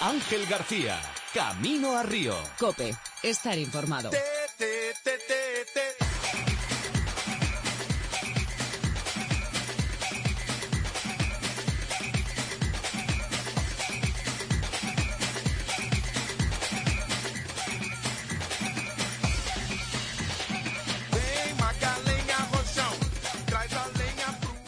Ángel 0.00 0.46
García, 0.46 1.00
Camino 1.32 1.96
a 1.96 2.02
Río. 2.02 2.34
Cope, 2.58 2.94
estar 3.22 3.56
informado. 3.58 4.10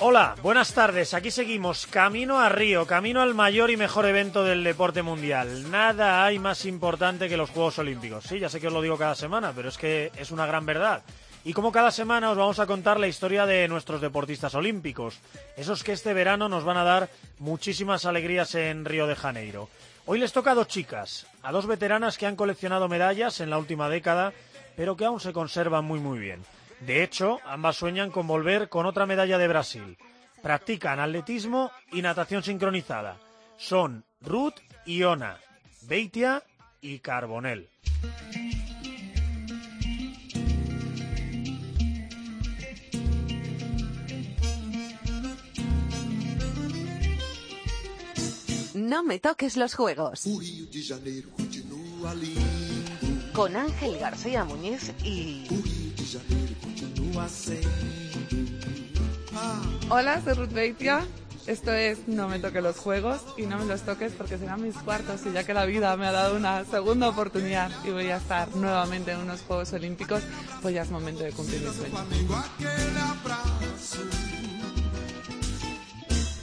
Hola, 0.00 0.36
buenas 0.44 0.74
tardes. 0.74 1.12
Aquí 1.12 1.32
seguimos. 1.32 1.88
Camino 1.88 2.38
a 2.38 2.48
Río, 2.48 2.86
camino 2.86 3.20
al 3.20 3.34
mayor 3.34 3.68
y 3.72 3.76
mejor 3.76 4.06
evento 4.06 4.44
del 4.44 4.62
deporte 4.62 5.02
mundial. 5.02 5.68
Nada 5.72 6.24
hay 6.24 6.38
más 6.38 6.66
importante 6.66 7.28
que 7.28 7.36
los 7.36 7.50
Juegos 7.50 7.80
Olímpicos. 7.80 8.22
Sí, 8.22 8.38
ya 8.38 8.48
sé 8.48 8.60
que 8.60 8.68
os 8.68 8.72
lo 8.72 8.80
digo 8.80 8.96
cada 8.96 9.16
semana, 9.16 9.52
pero 9.56 9.68
es 9.68 9.76
que 9.76 10.12
es 10.16 10.30
una 10.30 10.46
gran 10.46 10.64
verdad. 10.64 11.02
Y 11.44 11.52
como 11.52 11.72
cada 11.72 11.90
semana 11.90 12.30
os 12.30 12.36
vamos 12.36 12.60
a 12.60 12.66
contar 12.66 13.00
la 13.00 13.08
historia 13.08 13.44
de 13.44 13.66
nuestros 13.66 14.00
deportistas 14.00 14.54
olímpicos, 14.54 15.18
esos 15.56 15.82
que 15.82 15.94
este 15.94 16.14
verano 16.14 16.48
nos 16.48 16.62
van 16.62 16.76
a 16.76 16.84
dar 16.84 17.08
muchísimas 17.40 18.04
alegrías 18.04 18.54
en 18.54 18.84
Río 18.84 19.08
de 19.08 19.16
Janeiro. 19.16 19.68
Hoy 20.06 20.20
les 20.20 20.32
toca 20.32 20.52
a 20.52 20.54
dos 20.54 20.68
chicas, 20.68 21.26
a 21.42 21.50
dos 21.50 21.66
veteranas 21.66 22.18
que 22.18 22.26
han 22.26 22.36
coleccionado 22.36 22.88
medallas 22.88 23.40
en 23.40 23.50
la 23.50 23.58
última 23.58 23.88
década, 23.88 24.32
pero 24.76 24.96
que 24.96 25.06
aún 25.06 25.18
se 25.18 25.32
conservan 25.32 25.84
muy 25.84 25.98
muy 25.98 26.20
bien. 26.20 26.44
De 26.80 27.02
hecho, 27.02 27.38
ambas 27.44 27.76
sueñan 27.76 28.10
con 28.10 28.26
volver 28.26 28.68
con 28.68 28.86
otra 28.86 29.06
medalla 29.06 29.38
de 29.38 29.48
Brasil. 29.48 29.98
Practican 30.42 31.00
atletismo 31.00 31.70
y 31.92 32.02
natación 32.02 32.42
sincronizada. 32.42 33.18
Son 33.56 34.04
Ruth 34.20 34.54
y 34.86 35.02
Ona, 35.02 35.38
Beitia 35.82 36.44
y 36.80 37.00
Carbonell. 37.00 37.68
No 48.74 49.02
me 49.02 49.18
toques 49.18 49.56
los 49.56 49.74
juegos. 49.74 50.24
Con 53.32 53.56
Ángel 53.56 53.98
García 53.98 54.44
Muñiz 54.44 54.92
y 55.02 55.44
Hola, 59.90 60.22
soy 60.22 60.34
Ruth 60.34 60.52
Beitia. 60.52 61.06
Esto 61.46 61.72
es 61.72 62.06
No 62.06 62.28
me 62.28 62.38
toques 62.38 62.62
los 62.62 62.76
juegos 62.76 63.22
y 63.38 63.42
no 63.42 63.58
me 63.58 63.64
los 63.64 63.80
toques 63.82 64.12
porque 64.12 64.36
serán 64.36 64.62
mis 64.62 64.76
cuartos 64.76 65.22
y 65.24 65.32
ya 65.32 65.44
que 65.44 65.54
la 65.54 65.64
vida 65.64 65.96
me 65.96 66.06
ha 66.06 66.12
dado 66.12 66.36
una 66.36 66.64
segunda 66.66 67.08
oportunidad 67.08 67.70
y 67.86 67.90
voy 67.90 68.10
a 68.10 68.18
estar 68.18 68.54
nuevamente 68.54 69.12
en 69.12 69.20
unos 69.20 69.40
Juegos 69.40 69.72
Olímpicos, 69.72 70.22
pues 70.60 70.74
ya 70.74 70.82
es 70.82 70.90
momento 70.90 71.24
de 71.24 71.32
cumplir 71.32 71.62
mi 71.62 71.74
sueño. 71.74 71.96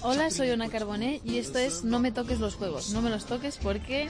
Hola, 0.02 0.32
soy 0.32 0.50
Ona 0.50 0.70
Carboné 0.70 1.22
y 1.23 1.38
esto 1.38 1.60
es 1.60 1.84
No 1.84 2.00
me 2.00 2.12
toques 2.12 2.39
los 2.39 2.56
juegos. 2.56 2.89
No 2.92 3.02
me 3.02 3.12
los 3.12 3.26
toques 3.26 3.58
porque 3.58 4.10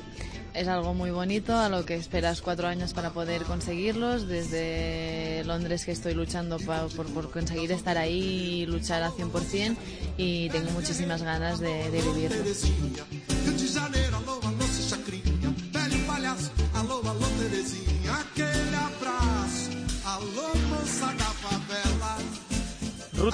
es 0.56 0.68
algo 0.68 0.94
muy 0.94 1.12
bonito, 1.12 1.56
a 1.58 1.70
lo 1.70 1.86
que 1.86 1.96
esperas 1.96 2.42
cuatro 2.42 2.68
años 2.68 2.94
para 2.94 3.12
poder 3.12 3.44
conseguirlos. 3.44 4.28
Desde 4.28 5.44
Londres 5.46 5.86
que 5.86 5.92
estoy 5.92 6.14
luchando 6.14 6.58
por 6.60 7.32
conseguir 7.32 7.72
estar 7.72 7.98
ahí 7.98 8.62
y 8.62 8.66
luchar 8.66 9.04
al 9.04 9.12
100% 9.12 9.76
y 10.18 10.50
tengo 10.50 10.72
muchísimas 10.72 11.22
ganas 11.24 11.60
de, 11.60 11.90
de 11.92 12.02
vivirlo. 12.02 12.44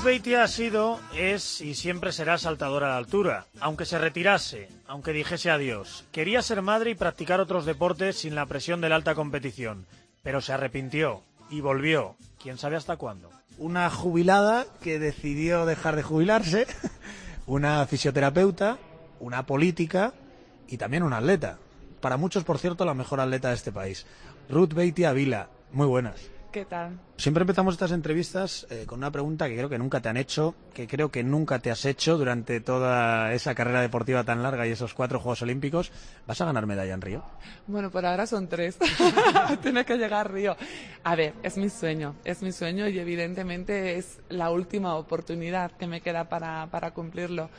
Ruth 0.02 0.08
Beitia 0.08 0.44
ha 0.44 0.48
sido, 0.48 1.00
es 1.16 1.62
y 1.62 1.76
siempre 1.76 2.12
será 2.12 2.40
saltadora 2.40 2.88
de 2.88 2.98
altura. 2.98 3.46
Aunque 3.60 3.86
se 3.86 4.00
retirase, 4.00 4.68
aunque 4.88 5.14
dijese 5.14 5.52
adiós, 5.52 6.06
quería 6.12 6.42
ser 6.42 6.64
madre 6.64 6.90
y 6.90 6.96
practicar 6.96 7.40
otros 7.40 7.66
deportes 7.68 8.18
sin 8.18 8.34
la 8.34 8.48
presión 8.48 8.82
de 8.82 8.90
la 8.90 8.96
alta 8.96 9.14
competición. 9.14 9.86
Pero 10.24 10.42
se 10.42 10.54
arrepintió 10.54 11.22
y 11.52 11.62
volvió. 11.62 12.16
¿Quién 12.42 12.58
sabe 12.58 12.78
hasta 12.78 12.98
cuándo? 12.98 13.30
Una 13.60 13.92
jubilada 13.92 14.66
que 14.82 14.98
decidió 14.98 15.68
dejar 15.68 15.96
de 15.96 16.02
jubilarse, 16.02 16.66
una 17.46 17.86
fisioterapeuta, 17.86 18.80
una 19.20 19.46
política 19.46 20.14
y 20.68 20.78
también 20.78 21.04
una 21.04 21.18
atleta. 21.18 21.60
Para 22.00 22.18
muchos, 22.18 22.44
por 22.44 22.58
cierto, 22.58 22.86
la 22.86 22.96
mejor 22.96 23.20
atleta 23.20 23.50
de 23.50 23.56
este 23.56 23.72
país. 23.72 24.08
Ruth 24.50 24.74
Beitia 24.74 25.14
Vila. 25.14 25.50
Muy 25.72 25.86
buenas. 25.86 26.16
¿Qué 26.52 26.66
tal? 26.66 27.00
Siempre 27.22 27.44
empezamos 27.44 27.76
estas 27.76 27.92
entrevistas 27.92 28.66
eh, 28.72 28.86
con 28.88 28.98
una 28.98 29.12
pregunta 29.12 29.48
que 29.48 29.56
creo 29.56 29.70
que 29.70 29.78
nunca 29.78 30.02
te 30.02 30.10
han 30.10 30.18
hecho, 30.18 30.56
que 30.74 30.88
creo 30.88 31.12
que 31.12 31.24
nunca 31.24 31.60
te 31.60 31.70
has 31.70 31.86
hecho 31.86 32.18
durante 32.18 32.62
toda 32.62 33.32
esa 33.32 33.54
carrera 33.54 33.80
deportiva 33.80 34.24
tan 34.24 34.42
larga 34.42 34.66
y 34.66 34.72
esos 34.72 34.96
cuatro 34.96 35.20
Juegos 35.20 35.44
Olímpicos. 35.44 35.92
¿Vas 36.26 36.42
a 36.42 36.46
ganar 36.46 36.66
medalla 36.66 36.96
en 36.96 37.02
Río? 37.02 37.24
Bueno, 37.68 37.92
por 37.92 38.08
ahora 38.08 38.26
son 38.26 38.48
tres. 38.48 38.80
Tiene 39.62 39.86
que 39.86 39.98
llegar 39.98 40.26
a 40.26 40.30
Río. 40.32 40.58
A 41.04 41.16
ver, 41.16 41.36
es 41.44 41.58
mi 41.58 41.70
sueño, 41.70 42.16
es 42.26 42.42
mi 42.42 42.52
sueño 42.52 42.88
y 42.88 42.98
evidentemente 42.98 43.98
es 44.00 44.20
la 44.30 44.50
última 44.50 44.96
oportunidad 44.96 45.74
que 45.74 45.86
me 45.86 46.02
queda 46.02 46.28
para, 46.28 46.72
para 46.72 46.90
cumplirlo. 46.90 47.52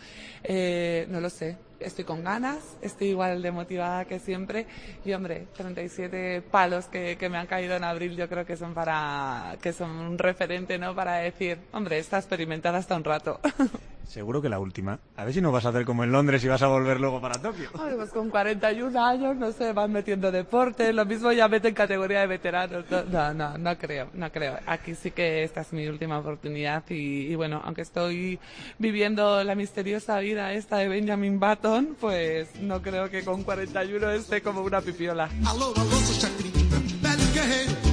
Eh, 0.43 1.07
no 1.09 1.21
lo 1.21 1.31
sé, 1.31 1.57
estoy 1.79 2.05
con 2.05 2.25
ganas, 2.25 2.59
estoy 2.81 3.09
igual 3.09 3.43
de 3.43 3.51
motivada 3.51 4.05
que 4.05 4.19
siempre 4.19 4.67
y 5.05 5.13
hombre, 5.13 5.47
37 5.57 6.43
palos 6.51 6.87
que, 6.87 7.17
que 7.17 7.29
me 7.29 7.39
han 7.39 7.47
caído 7.47 7.77
en 7.77 7.85
abril 7.85 8.17
yo 8.17 8.29
creo 8.29 8.45
que 8.45 8.57
son 8.57 8.75
para, 8.75 9.52
que 9.61 9.73
son 9.73 9.91
un 9.91 10.19
referente, 10.19 10.79
¿no? 10.79 10.95
Para 10.95 11.17
decir, 11.17 11.59
hombre, 11.73 11.99
está 11.99 12.19
experimentada 12.19 12.79
hasta 12.79 12.97
un 12.97 13.05
rato. 13.05 13.41
Seguro 14.13 14.43
que 14.43 14.51
la 14.51 14.59
última. 14.59 14.99
A 15.17 15.25
ver 15.25 15.33
si 15.33 15.41
no 15.41 15.53
vas 15.53 15.65
a 15.65 15.71
hacer 15.71 15.87
como 15.87 16.05
en 16.05 16.13
Londres 16.13 16.45
y 16.45 16.49
vas 16.49 16.61
a 16.61 16.67
volver 16.67 17.01
luego 17.01 17.19
para 17.19 17.41
Tokio. 17.41 17.71
Ay, 17.81 17.95
pues 17.97 18.11
con 18.11 18.29
41 18.29 19.03
años, 19.03 19.37
no 19.37 19.53
sé, 19.53 19.73
van 19.73 19.91
metiendo 19.91 20.31
deporte, 20.31 20.93
lo 20.93 21.07
mismo 21.07 21.33
ya 21.33 21.49
meten 21.49 21.73
categoría 21.73 22.21
de 22.21 22.27
veteranos. 22.27 22.85
No, 22.91 23.05
no, 23.05 23.33
no, 23.33 23.57
no 23.57 23.79
creo, 23.79 24.11
no 24.13 24.31
creo. 24.31 24.59
Aquí 24.67 24.95
sí 24.95 25.13
que 25.13 25.45
esta 25.45 25.63
es 25.63 25.73
mi 25.73 25.87
última 25.89 26.19
oportunidad 26.19 26.83
y, 26.91 27.29
y 27.29 27.35
bueno, 27.37 27.63
aunque 27.65 27.81
estoy 27.81 28.39
viviendo 28.79 29.43
la 29.45 29.55
misteriosa 29.55 30.19
vida 30.19 30.53
esta 30.53 30.77
de 30.77 30.89
Benjamin 30.89 31.41
Button, 31.41 31.97
pues 31.99 32.55
no 32.61 32.83
creo 32.83 33.09
que 33.09 33.25
con 33.25 33.45
41 33.45 34.11
esté 34.11 34.43
como 34.43 34.61
una 34.61 34.83
pipiola. 34.83 35.31
Alô, 35.47 35.73
alô, 35.75 35.91
sou 35.91 36.15
Chacrinha, 36.21 37.92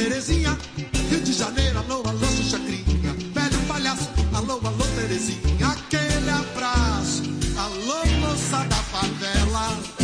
Terezinha. 0.00 0.56
Rio 1.10 1.20
de 1.20 1.32
Janeiro, 1.34 1.78
alô, 1.78 2.02
alô, 2.08 2.26
sou 2.26 2.58
Chacrinha, 2.58 3.12
velho 3.34 3.60
palhaço. 3.68 4.08
Alô, 4.34 4.54
alô, 4.66 4.84
Terezinha. 4.96 5.68
Aquele 5.68 6.30
abraço. 6.30 7.22
Alô, 7.58 8.06
moça 8.20 8.64
da 8.64 8.76
favela. 8.76 10.00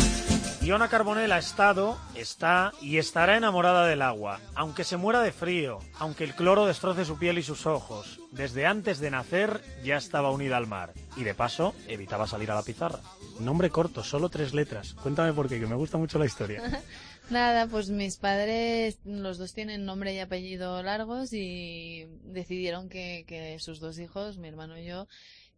Iona 0.61 0.87
Carbonell 0.87 1.31
ha 1.31 1.39
estado, 1.39 1.97
está 2.13 2.73
y 2.79 2.97
estará 2.97 3.37
enamorada 3.37 3.87
del 3.87 4.03
agua, 4.03 4.39
aunque 4.53 4.83
se 4.83 4.97
muera 4.97 5.21
de 5.21 5.31
frío, 5.31 5.79
aunque 5.97 6.25
el 6.25 6.35
cloro 6.35 6.67
destroce 6.67 7.05
su 7.05 7.17
piel 7.17 7.39
y 7.39 7.43
sus 7.43 7.65
ojos. 7.65 8.19
Desde 8.31 8.67
antes 8.67 8.99
de 8.99 9.09
nacer 9.09 9.63
ya 9.83 9.97
estaba 9.97 10.29
unida 10.29 10.57
al 10.57 10.67
mar 10.67 10.93
y 11.15 11.23
de 11.23 11.33
paso 11.33 11.73
evitaba 11.87 12.27
salir 12.27 12.51
a 12.51 12.55
la 12.55 12.63
pizarra. 12.63 12.99
Nombre 13.39 13.69
corto, 13.69 14.03
solo 14.03 14.29
tres 14.29 14.53
letras. 14.53 14.93
Cuéntame 14.93 15.33
por 15.33 15.47
qué, 15.47 15.59
que 15.59 15.67
me 15.67 15.75
gusta 15.75 15.97
mucho 15.97 16.19
la 16.19 16.25
historia. 16.25 16.61
Nada, 17.29 17.67
pues 17.67 17.89
mis 17.89 18.15
padres, 18.15 18.99
los 19.03 19.37
dos 19.37 19.53
tienen 19.53 19.83
nombre 19.83 20.13
y 20.13 20.19
apellido 20.19 20.81
largos 20.81 21.33
y 21.33 22.05
decidieron 22.23 22.87
que, 22.87 23.25
que 23.27 23.59
sus 23.59 23.81
dos 23.81 23.99
hijos, 23.99 24.37
mi 24.37 24.47
hermano 24.47 24.77
y 24.79 24.85
yo, 24.85 25.09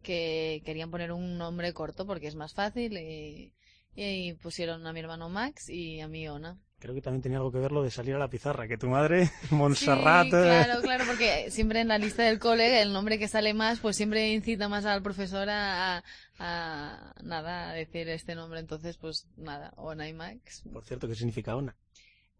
que 0.02 0.62
querían 0.64 0.90
poner 0.90 1.12
un 1.12 1.38
nombre 1.38 1.72
corto 1.72 2.06
porque 2.06 2.26
es 2.26 2.34
más 2.34 2.54
fácil 2.54 2.98
y, 2.98 3.52
y 3.94 4.32
pusieron 4.34 4.84
a 4.84 4.92
mi 4.92 4.98
hermano 4.98 5.28
Max 5.28 5.68
y 5.68 6.00
a 6.00 6.08
mí 6.08 6.28
Ona. 6.28 6.58
Creo 6.80 6.94
que 6.94 7.02
también 7.02 7.20
tenía 7.22 7.38
algo 7.38 7.52
que 7.52 7.58
ver 7.58 7.72
lo 7.72 7.82
de 7.82 7.90
salir 7.90 8.14
a 8.14 8.18
la 8.18 8.28
pizarra, 8.30 8.66
que 8.66 8.78
tu 8.78 8.88
madre, 8.88 9.30
Montserrat... 9.50 10.24
Sí, 10.24 10.30
claro, 10.30 10.80
claro, 10.80 11.04
porque 11.06 11.50
siempre 11.50 11.80
en 11.82 11.88
la 11.88 11.98
lista 11.98 12.22
del 12.22 12.38
cole 12.38 12.80
el 12.80 12.92
nombre 12.94 13.18
que 13.18 13.28
sale 13.28 13.52
más, 13.52 13.80
pues 13.80 13.96
siempre 13.96 14.32
incita 14.32 14.68
más 14.68 14.86
al 14.86 15.02
profesor 15.02 15.48
a, 15.50 15.98
a- 15.98 16.02
a, 16.38 17.14
nada, 17.22 17.68
a 17.70 17.74
decir 17.74 18.08
este 18.08 18.34
nombre. 18.34 18.60
Entonces, 18.60 18.96
pues 18.96 19.26
nada, 19.36 19.72
Ona 19.76 20.08
y 20.08 20.14
Max. 20.14 20.62
Por 20.72 20.82
cierto, 20.84 21.06
¿qué 21.06 21.14
significa 21.14 21.54
ona? 21.54 21.76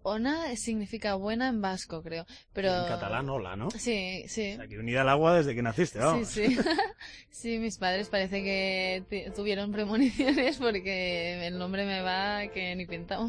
Ona 0.02 0.56
significa 0.56 1.14
buena 1.16 1.48
en 1.48 1.60
vasco, 1.60 2.02
creo. 2.02 2.24
Pero... 2.54 2.74
En 2.74 2.88
catalán, 2.88 3.28
hola, 3.28 3.54
¿no? 3.56 3.70
Sí, 3.72 4.24
sí. 4.26 4.52
O 4.54 4.56
sea, 4.56 4.66
que 4.68 4.78
unida 4.78 5.02
al 5.02 5.10
agua 5.10 5.36
desde 5.36 5.54
que 5.54 5.60
naciste, 5.60 5.98
vamos. 5.98 6.26
Sí, 6.28 6.46
sí. 6.46 6.58
sí, 7.30 7.58
mis 7.58 7.76
padres 7.76 8.08
parece 8.08 8.42
que 8.42 9.30
tuvieron 9.36 9.70
premoniciones 9.70 10.56
porque 10.56 11.46
el 11.46 11.58
nombre 11.58 11.84
me 11.84 12.00
va 12.00 12.48
que 12.48 12.74
ni 12.76 12.86
pintado. 12.86 13.28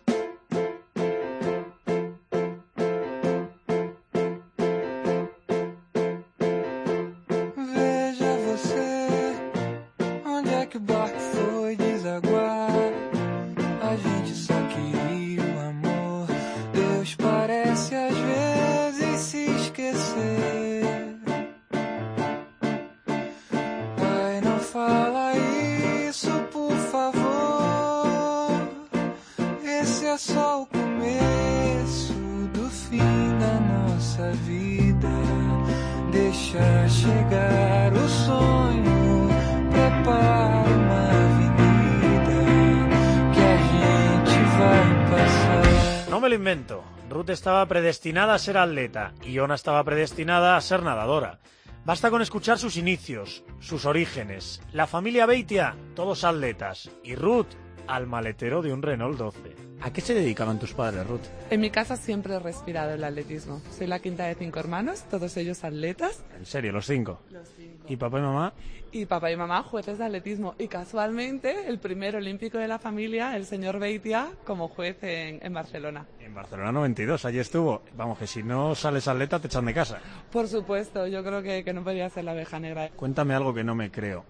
estaba 47.31 47.65
predestinada 47.65 48.33
a 48.33 48.39
ser 48.39 48.57
atleta 48.57 49.13
y 49.23 49.39
Ona 49.39 49.55
estaba 49.55 49.83
predestinada 49.83 50.57
a 50.57 50.61
ser 50.61 50.83
nadadora. 50.83 51.39
Basta 51.83 52.11
con 52.11 52.21
escuchar 52.21 52.59
sus 52.59 52.77
inicios, 52.77 53.43
sus 53.59 53.85
orígenes. 53.85 54.61
La 54.71 54.85
familia 54.85 55.25
Beitia, 55.25 55.75
todos 55.95 56.23
atletas. 56.23 56.91
Y 57.03 57.15
Ruth, 57.15 57.47
al 57.91 58.07
maletero 58.07 58.61
de 58.61 58.71
un 58.71 58.81
Renault 58.81 59.17
12. 59.17 59.39
¿A 59.81 59.91
qué 59.91 59.99
se 59.99 60.13
dedicaban 60.13 60.59
tus 60.59 60.73
padres, 60.73 61.05
Ruth? 61.05 61.25
En 61.49 61.59
mi 61.59 61.69
casa 61.71 61.97
siempre 61.97 62.35
he 62.35 62.39
respirado 62.39 62.93
el 62.93 63.03
atletismo. 63.03 63.61
Soy 63.77 63.87
la 63.87 63.99
quinta 63.99 64.25
de 64.25 64.35
cinco 64.35 64.59
hermanos, 64.59 65.03
todos 65.09 65.35
ellos 65.35 65.63
atletas. 65.65 66.23
En 66.37 66.45
serio, 66.45 66.71
los 66.71 66.85
cinco. 66.85 67.19
Los 67.29 67.49
cinco. 67.57 67.85
¿Y 67.89 67.97
papá 67.97 68.19
y 68.19 68.21
mamá? 68.21 68.53
Y 68.93 69.05
papá 69.05 69.29
y 69.29 69.35
mamá 69.35 69.63
jueces 69.63 69.97
de 69.97 70.05
atletismo. 70.05 70.55
Y 70.57 70.69
casualmente, 70.69 71.67
el 71.67 71.79
primer 71.79 72.15
olímpico 72.15 72.59
de 72.59 72.69
la 72.69 72.79
familia, 72.79 73.35
el 73.35 73.45
señor 73.45 73.77
Beitia, 73.77 74.29
como 74.45 74.69
juez 74.69 74.97
en, 75.03 75.39
en 75.41 75.53
Barcelona. 75.53 76.05
En 76.21 76.33
Barcelona 76.33 76.71
92, 76.71 77.25
allí 77.25 77.39
estuvo. 77.39 77.83
Vamos, 77.97 78.17
que 78.19 78.27
si 78.27 78.41
no 78.41 78.73
sales 78.73 79.05
atleta 79.09 79.39
te 79.39 79.47
echan 79.47 79.65
de 79.65 79.73
casa. 79.73 79.99
Por 80.31 80.47
supuesto, 80.47 81.07
yo 81.07 81.25
creo 81.25 81.41
que, 81.41 81.65
que 81.65 81.73
no 81.73 81.83
podía 81.83 82.09
ser 82.09 82.23
la 82.23 82.31
abeja 82.31 82.57
negra. 82.57 82.89
Cuéntame 82.95 83.33
algo 83.33 83.53
que 83.53 83.65
no 83.65 83.75
me 83.75 83.91
creo. 83.91 84.23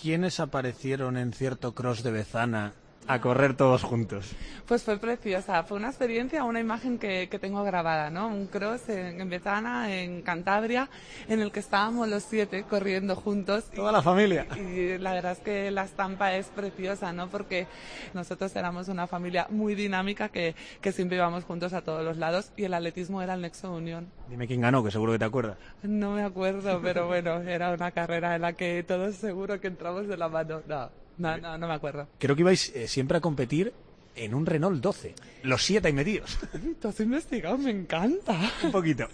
¿Quiénes 0.00 0.40
aparecieron 0.40 1.16
en 1.16 1.32
cierto 1.32 1.74
cross 1.74 2.02
de 2.02 2.10
Bezana 2.10 2.74
a 3.06 3.20
correr 3.20 3.56
todos 3.56 3.82
juntos? 3.82 4.32
Pues 4.66 4.82
fue 4.82 4.98
preciosa, 4.98 5.62
fue 5.64 5.76
una 5.76 5.88
experiencia, 5.88 6.44
una 6.44 6.60
imagen 6.60 6.98
que, 6.98 7.28
que 7.28 7.38
tengo 7.38 7.62
grabada, 7.64 8.10
¿no? 8.10 8.28
Un 8.28 8.46
cross 8.46 8.88
en, 8.88 9.20
en 9.20 9.28
Betana, 9.28 9.94
en 9.94 10.22
Cantabria, 10.22 10.88
en 11.28 11.40
el 11.40 11.52
que 11.52 11.60
estábamos 11.60 12.08
los 12.08 12.22
siete 12.22 12.64
corriendo 12.64 13.14
juntos. 13.14 13.64
Toda 13.74 13.92
la 13.92 14.02
familia. 14.02 14.46
Y 14.56 14.98
la 14.98 15.12
verdad 15.12 15.32
es 15.32 15.38
que 15.38 15.70
la 15.70 15.84
estampa 15.84 16.34
es 16.34 16.46
preciosa, 16.46 17.12
¿no? 17.12 17.28
Porque 17.28 17.66
nosotros 18.14 18.54
éramos 18.56 18.88
una 18.88 19.06
familia 19.06 19.46
muy 19.50 19.74
dinámica 19.74 20.30
que, 20.30 20.54
que 20.80 20.92
siempre 20.92 21.18
íbamos 21.18 21.44
juntos 21.44 21.72
a 21.74 21.82
todos 21.82 22.04
los 22.04 22.16
lados 22.16 22.52
y 22.56 22.64
el 22.64 22.74
atletismo 22.74 23.20
era 23.20 23.34
el 23.34 23.42
nexo 23.42 23.70
de 23.70 23.76
unión. 23.76 24.08
Dime 24.28 24.46
quién 24.46 24.62
ganó, 24.62 24.82
que 24.82 24.90
seguro 24.90 25.12
que 25.12 25.18
te 25.18 25.24
acuerdas. 25.26 25.58
No 25.82 26.12
me 26.12 26.22
acuerdo, 26.22 26.80
pero 26.82 27.06
bueno, 27.06 27.42
era 27.42 27.72
una 27.72 27.90
carrera 27.90 28.34
en 28.34 28.42
la 28.42 28.54
que 28.54 28.82
todos 28.82 29.14
seguro 29.16 29.60
que 29.60 29.66
entramos 29.66 30.08
de 30.08 30.16
la 30.16 30.28
mano. 30.28 30.62
No, 30.66 30.90
no, 31.18 31.36
no, 31.38 31.58
no 31.58 31.68
me 31.68 31.74
acuerdo. 31.74 32.08
Creo 32.18 32.34
que 32.34 32.42
ibais 32.42 32.74
eh, 32.74 32.88
siempre 32.88 33.18
a 33.18 33.20
competir 33.20 33.72
en 34.16 34.34
un 34.34 34.46
Renault 34.46 34.80
12. 34.80 35.14
Los 35.42 35.64
siete 35.64 35.88
ahí 35.88 35.94
metidos. 35.94 36.38
Has 36.84 37.00
investigado, 37.00 37.58
me 37.58 37.70
encanta. 37.70 38.38
un 38.62 38.72
poquito. 38.72 39.08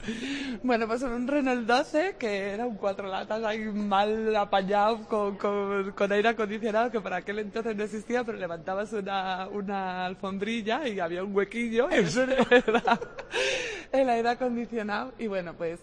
Bueno, 0.63 0.87
pues 0.87 1.03
en 1.03 1.13
un 1.13 1.27
Renault 1.29 1.67
12 1.67 2.17
que 2.19 2.51
era 2.51 2.67
un 2.67 2.77
cuatro 2.77 3.09
latas 3.09 3.43
ahí 3.45 3.61
mal 3.65 4.35
apañado 4.37 5.05
con, 5.09 5.37
con, 5.37 5.93
con 5.93 6.13
aire 6.13 6.29
acondicionado 6.29 6.91
que 6.91 7.01
para 7.01 7.17
aquel 7.17 7.39
entonces 7.39 7.77
no 7.77 7.85
existía, 7.85 8.25
pero 8.25 8.39
levantabas 8.39 8.93
una, 8.93 9.49
una 9.49 10.07
alfombrilla 10.07 10.87
y 10.87 11.01
había 11.01 11.25
un 11.25 11.35
huequillo. 11.35 11.91
¿En 11.91 12.11
serio? 12.11 12.37
Era 12.51 13.01
el 13.93 14.09
aire 14.09 14.29
acondicionado 14.29 15.13
y 15.19 15.27
bueno, 15.27 15.55
pues 15.55 15.81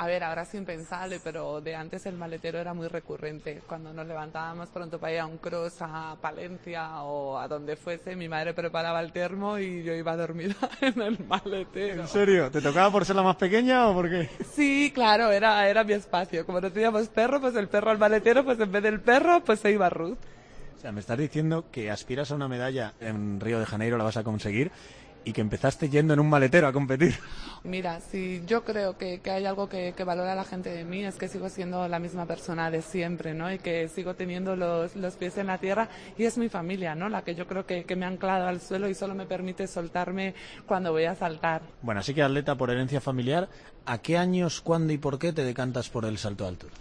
a 0.00 0.06
ver, 0.06 0.24
ahora 0.24 0.44
es 0.44 0.54
impensable, 0.54 1.20
pero 1.22 1.60
de 1.60 1.74
antes 1.74 2.06
el 2.06 2.16
maletero 2.16 2.58
era 2.58 2.72
muy 2.72 2.88
recurrente. 2.88 3.60
Cuando 3.66 3.92
nos 3.92 4.06
levantábamos 4.06 4.70
pronto 4.70 4.98
para 4.98 5.12
ir 5.12 5.18
a 5.18 5.26
un 5.26 5.36
cross 5.36 5.76
a 5.80 6.16
Palencia 6.18 7.02
o 7.02 7.36
a 7.36 7.46
donde 7.46 7.76
fuese, 7.76 8.16
mi 8.16 8.26
madre 8.26 8.54
preparaba 8.54 9.02
el 9.02 9.12
termo 9.12 9.58
y 9.58 9.82
yo 9.82 9.92
iba 9.92 10.16
dormida 10.16 10.56
en 10.80 11.02
el 11.02 11.18
maletero. 11.26 12.00
¿En 12.00 12.08
serio? 12.08 12.50
¿Te 12.50 12.62
tocaba 12.62 12.90
por 12.90 13.04
ser 13.04 13.14
la 13.14 13.22
más 13.22 13.36
pequeña 13.36 13.88
o 13.88 13.92
por 13.92 14.08
qué? 14.08 14.30
Sí, 14.54 14.90
claro, 14.94 15.30
era, 15.32 15.68
era 15.68 15.84
mi 15.84 15.92
espacio. 15.92 16.46
Como 16.46 16.62
no 16.62 16.72
teníamos 16.72 17.06
perro, 17.08 17.38
pues 17.38 17.54
el 17.56 17.68
perro 17.68 17.90
al 17.90 17.98
maletero, 17.98 18.42
pues 18.42 18.58
en 18.58 18.72
vez 18.72 18.82
del 18.82 19.00
perro, 19.00 19.44
pues 19.44 19.60
se 19.60 19.70
iba 19.70 19.90
Ruth. 19.90 20.16
O 20.78 20.80
sea, 20.80 20.92
me 20.92 21.00
estás 21.00 21.18
diciendo 21.18 21.66
que 21.70 21.90
aspiras 21.90 22.30
a 22.30 22.36
una 22.36 22.48
medalla 22.48 22.94
en 23.00 23.38
Río 23.38 23.60
de 23.60 23.66
Janeiro, 23.66 23.98
la 23.98 24.04
vas 24.04 24.16
a 24.16 24.24
conseguir, 24.24 24.72
y 25.24 25.32
que 25.32 25.40
empezaste 25.40 25.88
yendo 25.88 26.14
en 26.14 26.20
un 26.20 26.28
maletero 26.28 26.66
a 26.66 26.72
competir. 26.72 27.18
Mira, 27.62 28.00
si 28.00 28.42
yo 28.46 28.64
creo 28.64 28.96
que, 28.96 29.20
que 29.20 29.30
hay 29.30 29.44
algo 29.44 29.68
que, 29.68 29.92
que, 29.94 30.04
valora 30.04 30.34
la 30.34 30.44
gente 30.44 30.70
de 30.70 30.84
mí 30.84 31.04
es 31.04 31.16
que 31.16 31.28
sigo 31.28 31.48
siendo 31.50 31.86
la 31.88 31.98
misma 31.98 32.24
persona 32.24 32.70
de 32.70 32.80
siempre, 32.80 33.34
¿no? 33.34 33.52
Y 33.52 33.58
que 33.58 33.88
sigo 33.88 34.14
teniendo 34.14 34.56
los, 34.56 34.96
los 34.96 35.16
pies 35.16 35.36
en 35.36 35.48
la 35.48 35.58
tierra 35.58 35.88
y 36.16 36.24
es 36.24 36.38
mi 36.38 36.48
familia, 36.48 36.94
¿no? 36.94 37.08
La 37.08 37.22
que 37.22 37.34
yo 37.34 37.46
creo 37.46 37.66
que, 37.66 37.84
que 37.84 37.96
me 37.96 38.06
ha 38.06 38.08
anclado 38.08 38.46
al 38.46 38.60
suelo 38.60 38.88
y 38.88 38.94
solo 38.94 39.14
me 39.14 39.26
permite 39.26 39.66
soltarme 39.66 40.34
cuando 40.66 40.92
voy 40.92 41.04
a 41.04 41.14
saltar. 41.14 41.60
Bueno, 41.82 42.00
así 42.00 42.14
que 42.14 42.22
atleta 42.22 42.56
por 42.56 42.70
herencia 42.70 43.00
familiar, 43.00 43.48
¿a 43.84 43.98
qué 43.98 44.16
años, 44.16 44.60
cuándo 44.62 44.92
y 44.92 44.98
por 44.98 45.18
qué 45.18 45.32
te 45.32 45.44
decantas 45.44 45.90
por 45.90 46.06
el 46.06 46.16
salto 46.16 46.44
de 46.44 46.50
altura? 46.50 46.74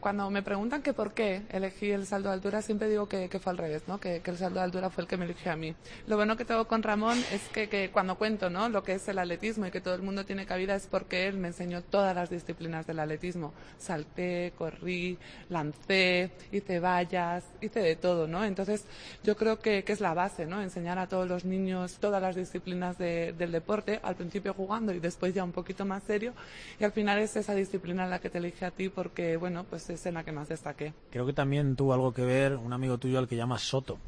Cuando 0.00 0.30
me 0.30 0.42
preguntan 0.42 0.80
que 0.80 0.92
por 0.92 1.12
qué 1.12 1.42
elegí 1.50 1.90
el 1.90 2.06
salto 2.06 2.28
de 2.28 2.34
altura, 2.34 2.62
siempre 2.62 2.88
digo 2.88 3.08
que, 3.08 3.28
fue 3.40 3.50
al 3.50 3.58
revés, 3.58 3.82
¿no? 3.88 3.98
Que, 3.98 4.22
el 4.24 4.36
salto 4.38 4.60
de 4.60 4.64
altura 4.64 4.90
fue 4.90 5.02
el 5.02 5.08
que 5.08 5.16
me 5.16 5.24
eligió 5.24 5.50
a 5.50 5.56
mí. 5.56 5.74
Lo 6.06 6.14
bueno 6.14 6.36
que 6.36 6.44
tengo 6.44 6.66
con 6.68 6.84
Ramón 6.84 7.18
es 7.32 7.42
que, 7.48 7.90
cuando 7.92 8.16
cuento, 8.16 8.48
¿no? 8.48 8.68
Lo 8.68 8.84
que 8.84 8.92
es 8.92 9.08
el 9.08 9.18
atletismo 9.18 9.66
y 9.66 9.72
que 9.72 9.80
todo 9.80 9.94
el 9.94 10.02
mundo 10.02 10.24
tiene 10.24 10.46
cabida 10.46 10.76
es 10.76 10.86
porque 10.86 11.26
él 11.26 11.36
me 11.38 11.48
enseñó 11.48 11.82
todas 11.82 12.14
las 12.14 12.30
disciplinas 12.30 12.86
del 12.86 13.00
atletismo. 13.00 13.52
Salté, 13.76 14.52
corrí, 14.56 15.18
lancé, 15.48 16.30
hice 16.52 16.78
vallas, 16.78 17.44
hice 17.60 17.80
de 17.80 17.96
todo, 17.96 18.28
¿no? 18.28 18.44
Entonces, 18.44 18.84
yo 19.24 19.36
creo 19.36 19.58
que, 19.58 19.84
es 19.88 20.00
la 20.00 20.14
base, 20.14 20.46
¿no? 20.46 20.62
Enseñar 20.62 20.98
a 20.98 21.08
todos 21.08 21.26
los 21.26 21.44
niños 21.44 21.96
todas 21.98 22.22
las 22.22 22.36
disciplinas 22.36 22.98
de, 22.98 23.32
del 23.32 23.50
deporte, 23.50 23.98
al 24.04 24.14
principio 24.14 24.54
jugando 24.54 24.92
y 24.92 25.00
después 25.00 25.34
ya 25.34 25.42
un 25.42 25.52
poquito 25.52 25.84
más 25.84 26.04
serio. 26.04 26.34
Y 26.78 26.84
al 26.84 26.92
final 26.92 27.18
es 27.18 27.34
esa 27.34 27.54
disciplina 27.54 28.06
la 28.06 28.20
que 28.20 28.30
te 28.30 28.38
elige 28.38 28.64
a 28.64 28.70
ti 28.70 28.90
porque, 28.90 29.36
bueno, 29.36 29.64
pues 29.64 29.87
es 29.90 30.06
en 30.06 30.14
la 30.14 30.24
que 30.24 30.32
más 30.32 30.48
destaqué. 30.48 30.92
Creo 31.10 31.26
que 31.26 31.32
también 31.32 31.76
tuvo 31.76 31.92
algo 31.94 32.12
que 32.12 32.22
ver 32.22 32.56
un 32.56 32.72
amigo 32.72 32.98
tuyo 32.98 33.18
al 33.18 33.28
que 33.28 33.36
llamas 33.36 33.62
Soto. 33.62 33.98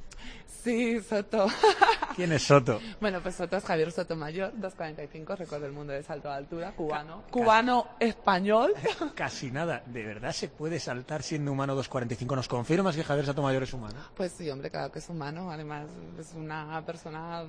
Sí, 0.46 1.00
Soto. 1.00 1.46
¿Quién 2.16 2.32
es 2.32 2.42
Soto? 2.42 2.80
Bueno, 3.00 3.20
pues 3.22 3.36
Soto 3.36 3.56
es 3.56 3.64
Javier 3.64 3.92
Sotomayor, 3.92 4.50
245, 4.52 5.36
récord 5.36 5.62
del 5.62 5.72
mundo 5.72 5.92
de 5.92 6.02
salto 6.02 6.28
de 6.28 6.34
altura, 6.34 6.72
cubano. 6.72 7.22
Ca 7.22 7.30
cubano 7.30 7.86
español. 8.00 8.72
Casi 9.14 9.50
nada. 9.50 9.82
¿De 9.86 10.04
verdad 10.04 10.32
se 10.32 10.48
puede 10.48 10.80
saltar 10.80 11.22
siendo 11.22 11.52
humano 11.52 11.74
245? 11.74 12.36
¿Nos 12.36 12.48
confirmas 12.48 12.96
que 12.96 13.04
Javier 13.04 13.26
Sotomayor 13.26 13.62
es 13.62 13.72
humano? 13.72 13.94
Pues 14.16 14.32
sí, 14.32 14.50
hombre, 14.50 14.70
claro 14.70 14.90
que 14.90 14.98
es 14.98 15.08
humano. 15.08 15.50
Además, 15.50 15.88
es 16.18 16.32
una 16.34 16.82
persona 16.84 17.44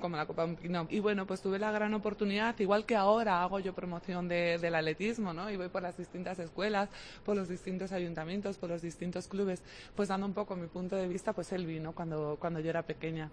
como 0.00 0.16
la 0.16 0.26
copa 0.26 0.44
de 0.44 0.50
un 0.50 0.56
pino. 0.56 0.86
Y 0.90 1.00
bueno, 1.00 1.26
pues 1.26 1.40
tuve 1.40 1.58
la 1.58 1.72
gran 1.72 1.94
oportunidad, 1.94 2.58
igual 2.60 2.84
que 2.84 2.96
ahora 2.96 3.42
hago 3.42 3.60
yo 3.60 3.74
promoción 3.74 4.28
de, 4.28 4.58
del 4.58 4.74
atletismo, 4.74 5.32
¿no? 5.32 5.50
Y 5.50 5.56
voy 5.56 5.68
por 5.68 5.82
las 5.82 5.96
distintas 5.96 6.38
escuelas, 6.38 6.90
por 7.24 7.36
los 7.36 7.48
distintos 7.48 7.92
ayuntamientos, 7.92 8.58
por 8.58 8.68
los 8.68 8.82
distintos 8.82 9.26
clubes, 9.26 9.62
pues 9.96 10.08
dando 10.08 10.26
un 10.26 10.34
poco 10.34 10.54
mi 10.54 10.66
punto 10.66 10.96
de 10.96 11.08
vista, 11.08 11.32
pues 11.32 11.52
él 11.52 11.66
vino 11.66 11.92
cuando, 11.92 12.36
cuando 12.38 12.60
yo 12.60 12.70
era 12.70 12.82
pequeña. 12.82 13.30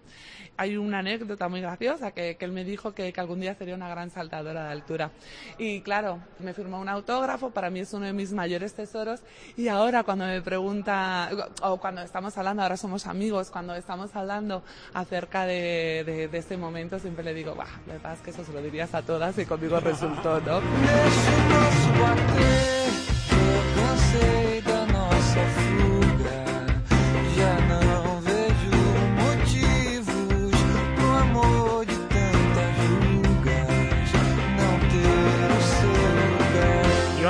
Hay 0.57 0.68
una 0.77 0.99
anécdota 0.99 1.47
muy 1.47 1.61
graciosa 1.61 2.11
que, 2.11 2.37
él 2.39 2.51
me 2.51 2.63
dijo 2.63 2.93
que, 2.93 3.13
algún 3.17 3.39
día 3.39 3.53
sería 3.55 3.75
una 3.75 3.89
gran 3.89 4.09
saltadora 4.09 4.65
de 4.65 4.71
altura. 4.71 5.11
Y 5.57 5.81
claro, 5.81 6.19
me 6.39 6.53
firmó 6.53 6.79
un 6.79 6.89
autógrafo, 6.89 7.51
para 7.51 7.69
mí 7.69 7.81
es 7.81 7.93
uno 7.93 8.05
de 8.05 8.13
mis 8.13 8.31
mayores 8.31 8.73
tesoros. 8.73 9.21
Y 9.57 9.67
ahora 9.67 10.03
cuando 10.03 10.25
me 10.25 10.41
pregunta, 10.41 11.29
o 11.61 11.77
cuando 11.77 12.01
estamos 12.01 12.37
hablando, 12.37 12.63
ahora 12.63 12.77
somos 12.77 13.07
amigos, 13.07 13.49
cuando 13.49 13.75
estamos 13.75 14.15
hablando 14.15 14.63
acerca 14.93 15.45
de 15.45 16.29
este 16.31 16.57
momento, 16.57 16.99
siempre 16.99 17.23
le 17.23 17.33
digo, 17.33 17.55
bah, 17.55 17.67
la 17.87 17.93
verdad 17.93 18.13
es 18.13 18.19
que 18.21 18.31
eso 18.31 18.43
se 18.43 18.53
lo 18.53 18.61
dirías 18.61 18.93
a 18.93 19.01
todas 19.01 19.37
y 19.37 19.45
conmigo 19.45 19.79
resultó, 19.79 20.39
¿no? 20.41 20.59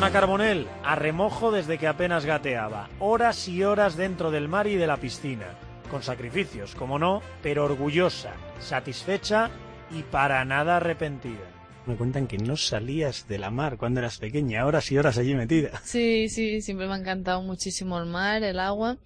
Iona 0.10 0.22
Carbonell, 0.22 0.68
a 0.84 0.96
remojo 0.96 1.52
desde 1.52 1.78
que 1.78 1.86
apenas 1.86 2.26
gateaba, 2.26 2.90
horas 2.98 3.48
y 3.48 3.64
horas 3.64 3.96
dentro 3.96 4.32
del 4.32 4.48
mar 4.48 4.66
y 4.66 4.76
de 4.76 4.88
la 4.88 4.98
piscina, 4.98 5.46
con 5.92 6.02
sacrificios, 6.02 6.74
como 6.74 6.98
no, 6.98 7.22
pero 7.44 7.66
orgullosa, 7.66 8.34
satisfecha 8.60 9.52
y 9.92 10.02
para 10.02 10.44
nada 10.46 10.78
arrepentida. 10.78 11.46
Me 11.86 11.96
cuentan 11.96 12.26
que 12.26 12.40
no 12.40 12.58
salías 12.58 13.28
de 13.28 13.38
la 13.38 13.52
mar 13.52 13.78
cuando 13.78 14.00
eras 14.00 14.18
pequeña, 14.18 14.66
horas 14.66 14.92
y 14.92 14.98
horas 14.98 15.20
allí 15.20 15.36
metida. 15.36 15.80
Sí, 15.84 16.28
sí, 16.28 16.64
siempre 16.64 16.88
me 16.88 16.96
ha 16.96 16.98
encantado 16.98 17.44
muchísimo 17.44 18.00
el 18.00 18.08
mar, 18.08 18.42
el 18.42 18.60
agua. 18.60 18.98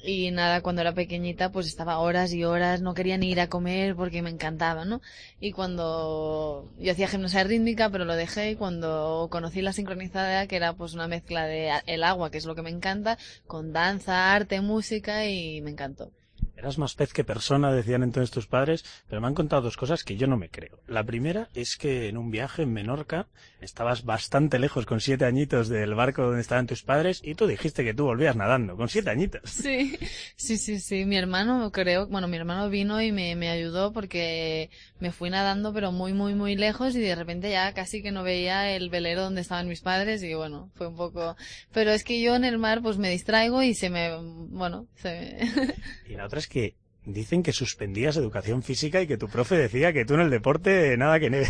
Y 0.00 0.30
nada, 0.30 0.62
cuando 0.62 0.80
era 0.82 0.94
pequeñita 0.94 1.50
pues 1.50 1.66
estaba 1.66 1.98
horas 1.98 2.32
y 2.32 2.44
horas, 2.44 2.80
no 2.80 2.94
quería 2.94 3.18
ni 3.18 3.30
ir 3.30 3.40
a 3.40 3.48
comer 3.48 3.96
porque 3.96 4.22
me 4.22 4.30
encantaba, 4.30 4.84
¿no? 4.84 5.00
Y 5.40 5.52
cuando 5.52 6.70
yo 6.78 6.92
hacía 6.92 7.08
gimnasia 7.08 7.44
rítmica, 7.44 7.90
pero 7.90 8.04
lo 8.04 8.14
dejé 8.14 8.52
y 8.52 8.56
cuando 8.56 9.28
conocí 9.30 9.60
la 9.60 9.72
sincronizada, 9.72 10.46
que 10.46 10.56
era 10.56 10.74
pues 10.74 10.94
una 10.94 11.08
mezcla 11.08 11.46
de 11.46 11.72
el 11.86 12.04
agua, 12.04 12.30
que 12.30 12.38
es 12.38 12.46
lo 12.46 12.54
que 12.54 12.62
me 12.62 12.70
encanta, 12.70 13.18
con 13.46 13.72
danza, 13.72 14.34
arte, 14.34 14.60
música 14.60 15.26
y 15.26 15.60
me 15.62 15.70
encantó. 15.70 16.12
Eras 16.58 16.76
más 16.76 16.96
pez 16.96 17.12
que 17.12 17.22
persona, 17.22 17.72
decían 17.72 18.02
entonces 18.02 18.32
tus 18.32 18.48
padres, 18.48 18.84
pero 19.08 19.20
me 19.20 19.28
han 19.28 19.34
contado 19.34 19.62
dos 19.62 19.76
cosas 19.76 20.02
que 20.02 20.16
yo 20.16 20.26
no 20.26 20.36
me 20.36 20.48
creo. 20.48 20.80
La 20.88 21.04
primera 21.04 21.48
es 21.54 21.76
que 21.76 22.08
en 22.08 22.16
un 22.18 22.32
viaje 22.32 22.62
en 22.62 22.72
Menorca 22.72 23.28
estabas 23.60 24.04
bastante 24.04 24.58
lejos 24.58 24.84
con 24.84 25.00
siete 25.00 25.24
añitos 25.24 25.68
del 25.68 25.94
barco 25.94 26.22
donde 26.22 26.40
estaban 26.40 26.66
tus 26.66 26.82
padres 26.82 27.20
y 27.22 27.36
tú 27.36 27.46
dijiste 27.46 27.84
que 27.84 27.94
tú 27.94 28.06
volvías 28.06 28.34
nadando 28.34 28.76
con 28.76 28.88
siete 28.88 29.10
añitos. 29.10 29.42
Sí, 29.48 29.96
sí, 30.34 30.58
sí, 30.58 30.80
sí. 30.80 31.04
Mi 31.04 31.16
hermano, 31.16 31.70
creo, 31.70 32.08
bueno, 32.08 32.26
mi 32.26 32.36
hermano 32.36 32.68
vino 32.70 33.00
y 33.00 33.12
me, 33.12 33.36
me 33.36 33.50
ayudó 33.50 33.92
porque 33.92 34.70
me 34.98 35.12
fui 35.12 35.30
nadando, 35.30 35.72
pero 35.72 35.92
muy, 35.92 36.12
muy, 36.12 36.34
muy 36.34 36.56
lejos 36.56 36.96
y 36.96 37.00
de 37.00 37.14
repente 37.14 37.50
ya 37.50 37.72
casi 37.72 38.02
que 38.02 38.10
no 38.10 38.24
veía 38.24 38.74
el 38.74 38.90
velero 38.90 39.22
donde 39.22 39.42
estaban 39.42 39.68
mis 39.68 39.80
padres 39.80 40.24
y 40.24 40.34
bueno, 40.34 40.72
fue 40.74 40.88
un 40.88 40.96
poco... 40.96 41.36
Pero 41.72 41.92
es 41.92 42.02
que 42.02 42.20
yo 42.20 42.34
en 42.34 42.44
el 42.44 42.58
mar 42.58 42.82
pues 42.82 42.98
me 42.98 43.10
distraigo 43.10 43.62
y 43.62 43.74
se 43.74 43.90
me, 43.90 44.16
bueno, 44.50 44.88
se 44.96 45.08
me... 45.08 45.74
Y 46.08 46.16
la 46.16 46.26
otra 46.26 46.38
es 46.38 46.47
que 46.48 46.76
dicen 47.04 47.42
que 47.42 47.52
suspendías 47.52 48.16
educación 48.16 48.62
física 48.62 49.00
y 49.00 49.06
que 49.06 49.16
tu 49.16 49.28
profe 49.28 49.56
decía 49.56 49.92
que 49.92 50.04
tú 50.04 50.14
en 50.14 50.20
el 50.20 50.30
deporte 50.30 50.96
nada 50.96 51.18
que 51.18 51.30
ne. 51.30 51.44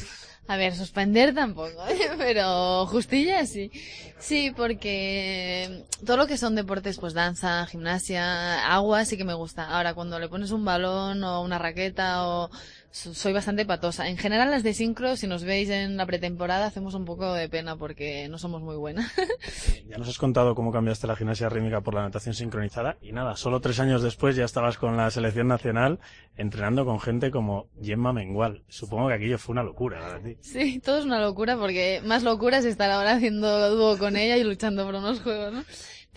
A 0.47 0.57
ver, 0.57 0.75
suspender 0.75 1.35
tampoco, 1.35 1.87
¿eh? 1.89 2.11
pero 2.17 2.87
justilla 2.87 3.45
sí. 3.45 3.71
Sí, 4.19 4.51
porque 4.57 5.85
todo 6.07 6.17
lo 6.17 6.27
que 6.27 6.39
son 6.39 6.55
deportes, 6.55 6.99
pues 6.99 7.13
danza, 7.13 7.67
gimnasia, 7.67 8.67
agua, 8.73 9.05
sí 9.05 9.19
que 9.19 9.25
me 9.25 9.35
gusta. 9.35 9.65
Ahora, 9.65 9.93
cuando 9.93 10.19
le 10.19 10.29
pones 10.29 10.51
un 10.51 10.65
balón 10.65 11.23
o 11.23 11.43
una 11.43 11.59
raqueta 11.59 12.27
o 12.27 12.51
soy 12.91 13.33
bastante 13.33 13.65
patosa. 13.65 14.09
En 14.09 14.17
general 14.17 14.51
las 14.51 14.63
de 14.63 14.75
sincro, 14.75 15.17
si 15.17 15.27
nos 15.27 15.45
veis 15.45 15.69
en 15.71 15.97
la 15.97 16.07
pretemporada, 16.07 16.67
hacemos 16.67 16.95
un 16.95 17.05
poco 17.05 17.33
de 17.35 17.49
pena 17.49 17.77
porque 17.77 18.29
no 18.29 18.39
somos 18.39 18.63
muy 18.63 18.77
buenas. 18.77 19.11
Ya 19.89 19.97
nos 19.97 20.09
has 20.09 20.19
contado 20.19 20.55
cómo 20.55 20.71
cambiaste 20.71 21.07
la 21.07 21.17
gimnasia 21.17 21.49
rítmica 21.49 21.81
por 21.81 21.95
la 21.95 22.03
natación 22.03 22.35
sincronizada 22.35 22.99
y 23.01 23.13
nada, 23.13 23.37
solo 23.37 23.61
tres 23.63 23.81
años 23.81 24.03
después 24.03 24.37
ya 24.37 24.45
estabas 24.45 24.77
con 24.77 24.99
la 24.99 25.11
selección 25.11 25.49
nacional 25.49 25.99
entrenando 26.37 26.85
con 26.85 27.01
gente 27.01 27.31
como 27.31 27.69
Gemma 27.83 28.13
Mengual. 28.13 28.65
Supongo 28.69 29.09
que 29.09 29.15
aquello 29.15 29.39
fue 29.39 29.55
una 29.55 29.63
locura 29.63 29.99
para 30.01 30.21
ti. 30.21 30.37
Sí, 30.43 30.79
todo 30.85 30.99
es 30.99 31.07
una 31.07 31.21
locura 31.21 31.57
porque 31.57 32.03
más 32.05 32.23
locura 32.23 32.59
es 32.59 32.67
estar 32.67 32.91
ahora 32.91 33.15
haciendo 33.15 33.75
dúo 33.77 33.97
con 33.97 34.17
ella 34.17 34.37
y 34.37 34.45
luchando 34.45 34.85
por 34.85 34.97
unos 34.97 35.23
juegos, 35.23 35.55
¿no? 35.55 35.65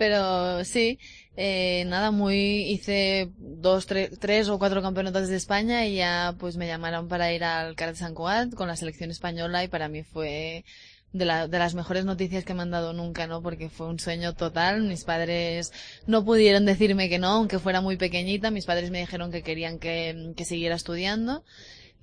Pero 0.01 0.65
sí, 0.65 0.97
eh, 1.37 1.83
nada, 1.85 2.09
muy, 2.09 2.35
hice 2.73 3.29
dos, 3.37 3.87
tre- 3.87 4.09
tres 4.19 4.49
o 4.49 4.57
cuatro 4.57 4.81
campeonatos 4.81 5.27
de 5.27 5.35
España 5.35 5.85
y 5.85 5.97
ya 5.97 6.33
pues 6.39 6.57
me 6.57 6.65
llamaron 6.65 7.07
para 7.07 7.31
ir 7.31 7.43
al 7.43 7.75
Karate 7.75 7.99
San 7.99 8.15
Cugat 8.15 8.55
con 8.55 8.67
la 8.67 8.75
selección 8.75 9.11
española 9.11 9.63
y 9.63 9.67
para 9.67 9.89
mí 9.89 10.01
fue 10.01 10.65
de, 11.13 11.25
la- 11.25 11.47
de 11.47 11.59
las 11.59 11.75
mejores 11.75 12.03
noticias 12.03 12.43
que 12.45 12.55
me 12.55 12.63
han 12.63 12.71
dado 12.71 12.93
nunca, 12.93 13.27
¿no? 13.27 13.43
Porque 13.43 13.69
fue 13.69 13.85
un 13.89 13.99
sueño 13.99 14.33
total. 14.33 14.81
Mis 14.81 15.03
padres 15.03 15.71
no 16.07 16.25
pudieron 16.25 16.65
decirme 16.65 17.07
que 17.07 17.19
no, 17.19 17.27
aunque 17.33 17.59
fuera 17.59 17.79
muy 17.81 17.95
pequeñita. 17.97 18.49
Mis 18.49 18.65
padres 18.65 18.89
me 18.89 19.01
dijeron 19.01 19.31
que 19.31 19.43
querían 19.43 19.77
que, 19.77 20.33
que 20.35 20.45
siguiera 20.45 20.73
estudiando, 20.75 21.43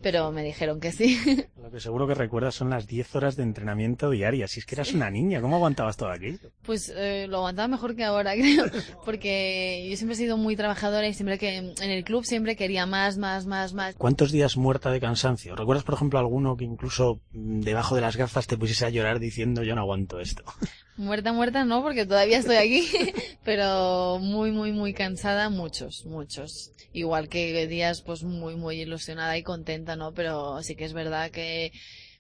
pero 0.01 0.31
me 0.33 0.43
dijeron 0.43 0.81
que 0.81 0.93
sí. 0.93 1.19
Lo 1.63 1.71
que 1.71 1.81
seguro 1.81 2.07
que 2.07 2.15
recuerdas 2.15 2.55
son 2.55 2.71
las 2.71 2.87
10 2.87 3.17
horas 3.17 3.37
de 3.37 3.43
entrenamiento 3.43 4.11
diarias. 4.11 4.53
Si 4.53 4.61
es 4.61 4.67
que 4.67 4.75
eras 4.75 4.93
una 4.93 5.11
niña, 5.11 5.41
¿cómo 5.41 5.57
aguantabas 5.57 5.97
todo 5.97 6.11
aquí? 6.11 6.39
Pues 6.63 6.93
eh, 6.95 7.27
lo 7.29 7.39
aguantaba 7.39 7.69
mejor 7.69 7.97
que 7.97 8.05
ahora, 8.05 8.35
creo, 8.37 8.67
porque 9.05 9.87
yo 9.91 9.97
siempre 9.97 10.15
he 10.15 10.19
sido 10.19 10.37
muy 10.37 10.57
trabajadora 10.57 11.09
y 11.09 11.15
siempre 11.15 11.39
que 11.39 11.57
en 11.57 11.91
el 11.91 12.05
club 12.05 12.25
siempre 12.25 12.57
quería 12.57 12.87
más, 12.87 13.19
más, 13.19 13.47
más, 13.47 13.75
más. 13.75 13.95
¿Cuántos 13.97 14.33
días 14.33 14.57
muerta 14.57 14.91
de 14.91 15.01
cansancio? 15.01 15.57
¿Recuerdas, 15.57 15.85
por 15.85 15.95
ejemplo, 15.95 16.19
alguno 16.19 16.57
que 16.57 16.65
incluso 16.65 17.21
mm, 17.33 17.61
debajo 17.61 17.95
de 17.95 18.01
las 18.01 18.17
gafas 18.17 18.47
te 18.47 18.57
pusiese 18.57 18.87
a 18.87 18.91
llorar 18.91 19.19
diciendo 19.19 19.63
yo 19.63 19.75
no 19.75 19.83
aguanto 19.83 20.21
esto? 20.21 20.45
Muerta, 20.99 21.33
muerta 21.33 21.65
no, 21.65 21.81
porque 21.83 22.05
todavía 22.07 22.39
estoy 22.39 22.57
aquí, 22.57 22.83
pero 23.45 24.19
muy, 24.21 24.51
muy, 24.51 24.73
muy 24.73 24.93
cansada, 24.93 25.49
muchos, 25.49 26.05
muchos. 26.07 26.73
Igual 26.93 27.29
que 27.29 27.67
días 27.69 28.03
pues 28.03 28.25
muy, 28.25 28.57
muy 28.57 28.81
ilusionada 28.81 29.39
y 29.39 29.45
contenta, 29.45 29.95
¿no? 29.95 30.13
Pero 30.13 30.61
sí 30.63 30.75
que 30.75 30.85
es 30.85 30.93
verdad 30.93 31.31
que, 31.31 31.71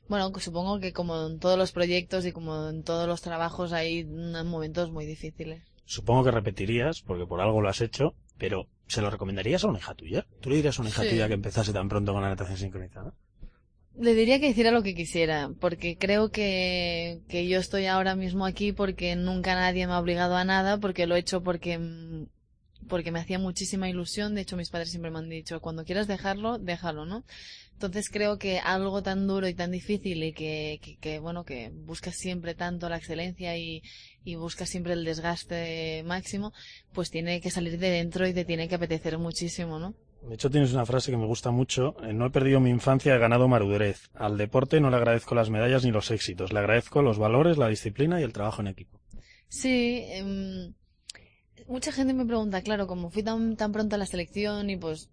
bueno, 0.08 0.30
supongo 0.38 0.78
que 0.78 0.92
como 0.92 1.26
en 1.26 1.40
todos 1.40 1.58
los 1.58 1.72
proyectos 1.72 2.24
y 2.24 2.30
como 2.30 2.68
en 2.68 2.84
todos 2.84 3.08
los 3.08 3.20
trabajos 3.20 3.72
hay 3.72 4.04
momentos 4.04 4.92
muy 4.92 5.06
difíciles. 5.06 5.60
Supongo 5.84 6.22
que 6.24 6.30
repetirías, 6.30 7.02
porque 7.02 7.26
por 7.26 7.40
algo 7.40 7.60
lo 7.60 7.68
has 7.68 7.80
hecho, 7.80 8.14
pero 8.38 8.66
¿se 8.86 9.02
lo 9.02 9.10
recomendarías 9.10 9.64
a 9.64 9.68
una 9.68 9.78
hija 9.78 9.94
tuya? 9.94 10.24
¿Tú 10.40 10.50
le 10.50 10.56
dirías 10.56 10.78
a 10.78 10.82
una 10.82 10.90
hija 10.90 11.02
Sí. 11.02 11.08
tuya 11.08 11.26
que 11.26 11.34
empezase 11.34 11.72
tan 11.72 11.88
pronto 11.88 12.12
con 12.12 12.22
la 12.22 12.28
natación 12.28 12.58
sincronizada? 12.58 13.12
Le 14.00 14.14
diría 14.14 14.38
que 14.38 14.48
hiciera 14.48 14.70
lo 14.70 14.84
que 14.84 14.94
quisiera, 14.94 15.50
porque 15.58 15.98
creo 15.98 16.30
que, 16.30 17.20
que 17.28 17.48
yo 17.48 17.58
estoy 17.58 17.86
ahora 17.86 18.14
mismo 18.14 18.46
aquí 18.46 18.72
porque 18.72 19.16
nunca 19.16 19.56
nadie 19.56 19.88
me 19.88 19.92
ha 19.92 19.98
obligado 19.98 20.36
a 20.36 20.44
nada, 20.44 20.78
porque 20.78 21.08
lo 21.08 21.16
he 21.16 21.18
hecho 21.18 21.42
porque, 21.42 21.80
porque 22.88 23.10
me 23.10 23.18
hacía 23.18 23.40
muchísima 23.40 23.88
ilusión. 23.88 24.36
De 24.36 24.42
hecho, 24.42 24.56
mis 24.56 24.70
padres 24.70 24.90
siempre 24.90 25.10
me 25.10 25.18
han 25.18 25.28
dicho, 25.28 25.60
cuando 25.60 25.84
quieras 25.84 26.06
dejarlo, 26.06 26.58
déjalo, 26.58 27.06
¿no? 27.06 27.24
Entonces 27.72 28.08
creo 28.08 28.38
que 28.38 28.60
algo 28.60 29.02
tan 29.02 29.26
duro 29.26 29.48
y 29.48 29.54
tan 29.54 29.72
difícil 29.72 30.22
y 30.22 30.32
que, 30.32 30.78
que, 30.80 30.96
que, 30.98 31.18
bueno, 31.18 31.44
que 31.44 31.72
buscas 31.74 32.14
siempre 32.14 32.54
tanto 32.54 32.88
la 32.88 32.98
excelencia 32.98 33.56
y, 33.56 33.82
y 34.22 34.36
buscas 34.36 34.68
siempre 34.68 34.92
el 34.92 35.04
desgaste 35.04 36.04
máximo, 36.04 36.52
pues 36.92 37.10
tiene 37.10 37.40
que 37.40 37.50
salir 37.50 37.78
de 37.80 37.90
dentro 37.90 38.28
y 38.28 38.32
te 38.32 38.44
tiene 38.44 38.68
que 38.68 38.76
apetecer 38.76 39.18
muchísimo, 39.18 39.80
¿no? 39.80 39.94
De 40.22 40.34
hecho, 40.34 40.50
tienes 40.50 40.72
una 40.72 40.84
frase 40.84 41.10
que 41.10 41.16
me 41.16 41.26
gusta 41.26 41.50
mucho. 41.50 41.96
eh, 42.02 42.12
No 42.12 42.26
he 42.26 42.30
perdido 42.30 42.60
mi 42.60 42.70
infancia, 42.70 43.14
he 43.14 43.18
ganado 43.18 43.48
madurez. 43.48 44.10
Al 44.14 44.36
deporte 44.36 44.80
no 44.80 44.90
le 44.90 44.96
agradezco 44.96 45.34
las 45.34 45.48
medallas 45.50 45.84
ni 45.84 45.90
los 45.90 46.10
éxitos. 46.10 46.52
Le 46.52 46.58
agradezco 46.58 47.02
los 47.02 47.18
valores, 47.18 47.56
la 47.56 47.68
disciplina 47.68 48.20
y 48.20 48.24
el 48.24 48.32
trabajo 48.32 48.60
en 48.60 48.66
equipo. 48.68 49.00
Sí, 49.48 50.02
em, 50.08 50.74
mucha 51.66 51.92
gente 51.92 52.12
me 52.14 52.26
pregunta, 52.26 52.60
claro, 52.62 52.86
como 52.86 53.10
fui 53.10 53.22
tan, 53.22 53.56
tan 53.56 53.72
pronto 53.72 53.94
a 53.94 53.98
la 53.98 54.06
selección 54.06 54.68
y 54.70 54.76
pues 54.76 55.08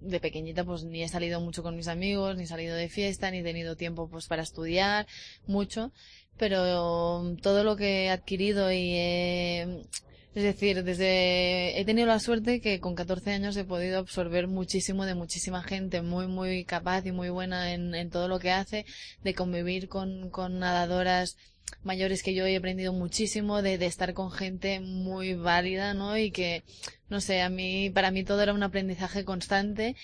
de 0.00 0.20
pequeñita 0.20 0.64
pues 0.64 0.84
ni 0.84 1.02
he 1.02 1.08
salido 1.08 1.40
mucho 1.40 1.62
con 1.62 1.76
mis 1.76 1.88
amigos, 1.88 2.36
ni 2.36 2.42
he 2.42 2.46
salido 2.46 2.76
de 2.76 2.88
fiesta, 2.88 3.30
ni 3.30 3.38
he 3.38 3.42
tenido 3.42 3.74
tiempo 3.74 4.08
pues 4.08 4.26
para 4.26 4.42
estudiar 4.42 5.06
mucho, 5.46 5.92
pero 6.38 7.18
um, 7.20 7.36
todo 7.36 7.64
lo 7.64 7.76
que 7.76 8.04
he 8.06 8.10
adquirido 8.10 8.72
y 8.72 8.92
he- 8.94 9.86
es 10.34 10.42
decir, 10.42 10.82
desde 10.82 11.78
he 11.80 11.84
tenido 11.84 12.08
la 12.08 12.18
suerte 12.18 12.60
que 12.60 12.80
con 12.80 12.96
14 12.96 13.30
años 13.32 13.56
he 13.56 13.64
podido 13.64 13.98
absorber 14.00 14.48
muchísimo 14.48 15.06
de 15.06 15.14
muchísima 15.14 15.62
gente 15.62 16.02
muy 16.02 16.26
muy 16.26 16.64
capaz 16.64 17.06
y 17.06 17.12
muy 17.12 17.28
buena 17.30 17.72
en, 17.72 18.10
todo 18.10 18.26
lo 18.28 18.40
que 18.40 18.50
hace, 18.50 18.84
de 19.22 19.34
convivir 19.34 19.88
con, 19.88 20.30
con 20.30 20.58
nadadoras 20.58 21.36
mayores 21.84 22.22
que 22.22 22.34
yo 22.34 22.46
he 22.46 22.56
aprendido 22.56 22.92
muchísimo 22.92 23.62
de, 23.62 23.78
de 23.78 23.86
estar 23.86 24.12
con 24.14 24.30
gente 24.32 24.80
muy 24.80 25.34
válida, 25.34 25.94
¿no? 25.94 26.16
Y 26.18 26.30
que, 26.32 26.64
no 27.08 27.20
sé, 27.20 27.40
a 27.42 27.48
mí, 27.48 27.90
para 27.90 28.10
mí 28.10 28.24
todo 28.24 28.42
era 28.42 28.52
un 28.54 28.62
aprendizaje 28.64 29.24
constante 29.24 29.94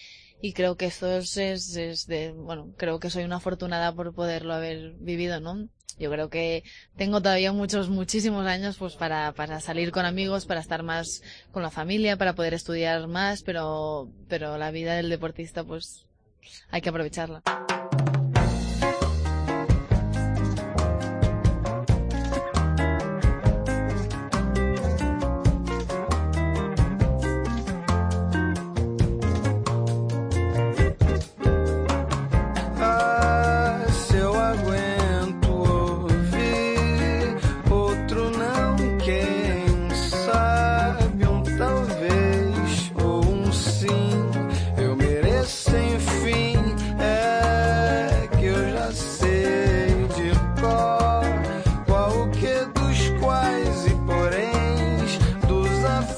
y 0.41 0.53
creo 0.53 0.77
que 0.77 0.87
eso 0.87 1.11
es, 1.19 1.37
es, 1.37 1.77
es 1.77 2.07
de, 2.07 2.31
bueno, 2.33 2.73
creo 2.77 2.99
que 3.01 3.11
soy 3.11 3.25
una 3.25 3.37
afortunada 3.37 3.95
por 3.95 4.15
poderlo 4.15 4.55
haber 4.55 4.93
vivido, 5.01 5.41
¿no? 5.41 5.69
Yo 6.01 6.11
creo 6.11 6.31
que 6.31 6.65
tengo 6.97 7.21
todavía 7.21 7.53
muchos, 7.53 7.91
muchísimos 7.91 8.47
años 8.47 8.79
pues 8.79 8.97
para, 8.97 9.33
para 9.33 9.61
salir 9.61 9.93
con 9.93 10.07
amigos, 10.07 10.47
para 10.47 10.61
estar 10.61 10.83
más 10.83 11.23
con 11.53 11.63
la 11.63 11.71
familia, 11.71 12.17
para 12.17 12.35
poder 12.35 12.55
estudiar 12.55 13.07
más, 13.07 13.43
pero, 13.43 14.09
pero 14.27 14.57
la 14.57 14.71
vida 14.71 14.95
del 14.95 15.11
deportista 15.11 15.63
pues 15.63 16.07
hay 16.71 16.81
que 16.81 16.89
aprovecharla. 16.89 17.43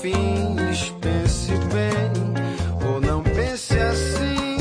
Dos 0.02 0.12
afins. 0.12 0.92
Pense 1.00 1.52
bem 1.72 2.12
ou 2.84 3.00
não 3.00 3.22
pense 3.22 3.78
assim. 3.78 4.56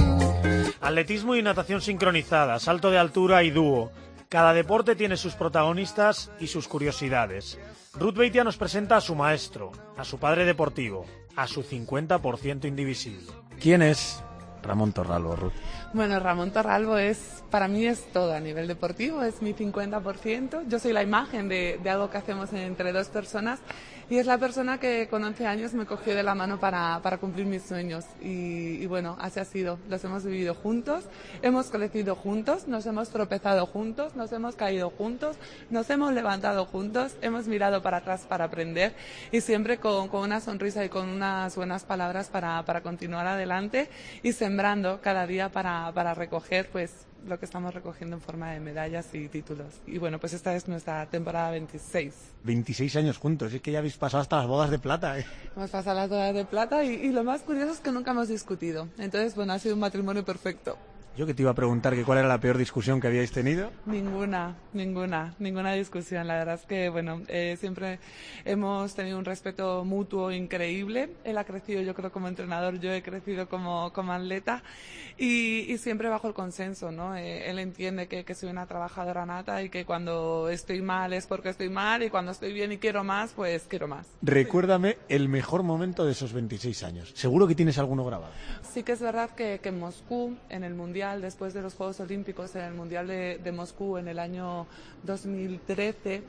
Atletismo 0.80 1.36
y 1.36 1.42
natación 1.42 1.82
sincronizada, 1.82 2.60
salto 2.60 2.92
de 2.92 2.98
altura 2.98 3.44
y 3.44 3.52
dúo. 3.52 3.92
Cada 4.30 4.54
deporte 4.54 4.96
tiene 4.96 5.18
sus 5.18 5.36
protagonistas 5.36 6.32
y 6.40 6.48
sus 6.48 6.68
curiosidades. 6.68 7.60
Ruth 7.94 8.16
Beitia 8.16 8.44
nos 8.44 8.58
presenta 8.58 8.98
a 8.98 9.02
su 9.02 9.16
maestro, 9.16 9.72
a 9.98 10.06
su 10.06 10.20
padre 10.20 10.46
deportivo, 10.46 11.06
a 11.36 11.48
su 11.48 11.64
50% 11.64 12.66
indivisible. 12.66 13.28
¿Quién 13.60 13.82
es 13.82 14.24
Ramón 14.64 14.94
Torralbo, 14.94 15.36
Ruth? 15.36 15.54
Bueno, 15.94 16.22
Ramón 16.22 16.52
Torralbo 16.52 16.98
es, 16.98 17.44
para 17.50 17.68
mí 17.68 17.86
es 17.86 18.06
todo 18.14 18.34
a 18.34 18.40
nivel 18.40 18.66
deportivo, 18.66 19.24
es 19.24 19.42
mi 19.42 19.54
50%. 19.54 20.66
Yo 20.70 20.80
soy 20.80 20.94
la 20.94 21.04
imagen 21.04 21.50
de, 21.50 21.82
algo 21.90 22.10
que 22.10 22.18
hacemos 22.18 22.54
entre 22.54 22.94
dos 22.94 23.10
personas 23.10 23.60
y 24.10 24.18
es 24.18 24.26
la 24.26 24.38
persona 24.38 24.78
que 24.78 25.10
con 25.10 25.22
11 25.22 25.48
años 25.48 25.74
me 25.74 25.86
cogió 25.86 26.16
de 26.16 26.24
la 26.24 26.34
mano 26.34 26.62
para, 26.62 27.02
cumplir 27.20 27.46
mis 27.46 27.64
sueños. 27.64 28.06
Y, 28.22 28.86
bueno, 28.86 29.18
así 29.20 29.42
ha 29.42 29.46
sido. 29.46 29.80
Los 29.90 30.02
hemos 30.06 30.24
vivido 30.24 30.54
juntos, 30.54 31.04
hemos 31.42 31.70
crecido 31.70 32.16
juntos, 32.16 32.70
nos 32.70 32.86
hemos 32.86 33.10
tropezado 33.10 33.66
juntos, 33.66 34.16
nos 34.16 34.32
hemos 34.32 34.56
caído 34.56 34.92
juntos, 34.92 35.36
nos 35.70 35.90
hemos 35.90 36.14
levantado 36.14 36.66
juntos, 36.66 37.18
hemos 37.22 37.48
mirado 37.48 37.82
para 37.82 37.98
atrás 37.98 38.26
para 38.28 38.46
aprender 38.46 38.94
y 39.34 39.42
siempre 39.42 39.78
con, 39.78 40.10
una 40.14 40.40
sonrisa 40.40 40.86
y 40.86 40.90
con 40.90 41.10
unas 41.10 41.56
buenas 41.58 41.84
palabras 41.84 42.30
para 42.30 42.82
continuar 42.82 43.28
adelante 43.28 43.90
y 44.24 44.32
sembrando 44.32 45.00
cada 45.02 45.28
día 45.28 45.50
para, 45.50 45.81
para 45.94 46.14
recoger 46.14 46.70
pues 46.72 46.92
lo 47.28 47.38
que 47.40 47.46
estamos 47.46 47.74
recogiendo 47.74 48.16
en 48.16 48.22
forma 48.22 48.52
de 48.52 48.60
medallas 48.60 49.14
y 49.14 49.28
títulos. 49.28 49.68
Y 49.86 49.98
bueno, 49.98 50.20
pues 50.20 50.34
esta 50.34 50.56
es 50.56 50.68
nuestra 50.68 51.06
temporada 51.08 51.52
26. 51.52 52.14
26 52.44 52.96
años 52.96 53.18
juntos, 53.18 53.54
es 53.54 53.62
que 53.62 53.72
ya 53.72 53.80
habéis 53.80 53.98
pasado 53.98 54.22
hasta 54.22 54.38
las 54.38 54.48
bodas 54.48 54.72
de 54.72 54.80
plata. 54.80 55.20
¿eh? 55.20 55.26
Hemos 55.56 55.70
pasado 55.70 55.96
las 55.98 56.10
bodas 56.10 56.34
de 56.34 56.46
plata 56.46 56.84
y, 56.84 56.94
y 56.94 57.12
lo 57.12 57.24
más 57.24 57.42
curioso 57.42 57.74
es 57.74 57.80
que 57.80 57.92
nunca 57.92 58.12
hemos 58.12 58.28
discutido. 58.28 58.88
Entonces, 58.98 59.36
bueno, 59.36 59.54
ha 59.54 59.60
sido 59.60 59.76
un 59.76 59.82
matrimonio 59.82 60.26
perfecto. 60.26 60.78
Yo 61.18 61.26
que 61.26 61.34
te 61.34 61.42
iba 61.42 61.52
a 61.52 61.56
preguntar 61.56 61.94
que 61.94 62.06
cuál 62.06 62.20
era 62.20 62.28
la 62.30 62.40
peor 62.40 62.58
discusión 62.58 63.02
que 63.02 63.08
habíais 63.08 63.34
tenido. 63.34 63.70
Ninguna, 63.86 64.56
ninguna, 64.72 65.36
ninguna 65.40 65.74
discusión. 65.74 66.26
La 66.26 66.36
verdad 66.36 66.56
es 66.56 66.66
que, 66.66 66.88
bueno, 66.88 67.22
eh, 67.28 67.58
siempre 67.60 68.00
hemos 68.46 68.96
tenido 68.96 69.20
un 69.20 69.26
respeto 69.26 69.84
mutuo 69.84 70.32
increíble. 70.32 71.10
Él 71.26 71.38
ha 71.38 71.44
crecido, 71.44 71.82
yo 71.82 71.94
creo, 71.94 72.14
como 72.14 72.30
entrenador, 72.30 72.80
yo 72.80 72.94
he 72.94 73.04
crecido 73.04 73.50
como, 73.50 73.92
como 73.92 74.14
atleta 74.14 74.64
y, 75.18 75.72
y 75.72 75.78
siempre 75.80 76.08
bajo 76.08 76.30
el 76.30 76.34
consenso, 76.34 76.92
¿no? 76.92 77.14
Eh, 77.18 77.50
él 77.50 77.60
entiende 77.60 78.08
que, 78.08 78.24
que 78.24 78.34
soy 78.34 78.50
una 78.50 78.66
trabajadora 78.66 79.26
nata 79.26 79.62
y 79.64 79.70
que 79.70 79.84
cuando 79.84 80.48
estoy 80.50 80.82
mal 80.82 81.12
es 81.12 81.28
porque 81.28 81.50
estoy 81.50 81.70
mal 81.70 82.04
y 82.04 82.10
cuando 82.10 82.32
estoy 82.32 82.54
bien 82.54 82.72
y 82.72 82.78
quiero 82.78 83.04
más, 83.04 83.34
pues 83.34 83.66
quiero 83.68 83.90
más. 83.90 84.08
Recuérdame 84.22 84.98
el 85.10 85.28
mejor 85.28 85.64
momento 85.64 86.06
de 86.06 86.14
esos 86.14 86.32
26 86.32 86.84
años. 86.84 87.12
Seguro 87.16 87.48
que 87.48 87.56
tienes 87.56 87.78
alguno 87.78 88.06
grabado. 88.06 88.32
Sí 88.72 88.84
que 88.84 88.94
es 88.94 89.02
verdad 89.02 89.32
que, 89.32 89.60
que 89.62 89.70
en 89.70 89.80
Moscú, 89.80 90.38
en 90.48 90.64
el 90.64 90.74
Mundial, 90.74 91.01
después 91.02 91.54
de 91.56 91.64
los 91.64 91.74
Juegos 91.74 92.00
Olímpicos, 92.00 92.56
en 92.56 92.62
el 92.62 92.74
Mundial 92.74 93.08
de, 93.08 93.40
de 93.44 93.52
Moscú 93.52 93.98
en 93.98 94.08
el 94.08 94.20
año 94.20 94.68
2013, 95.04 96.22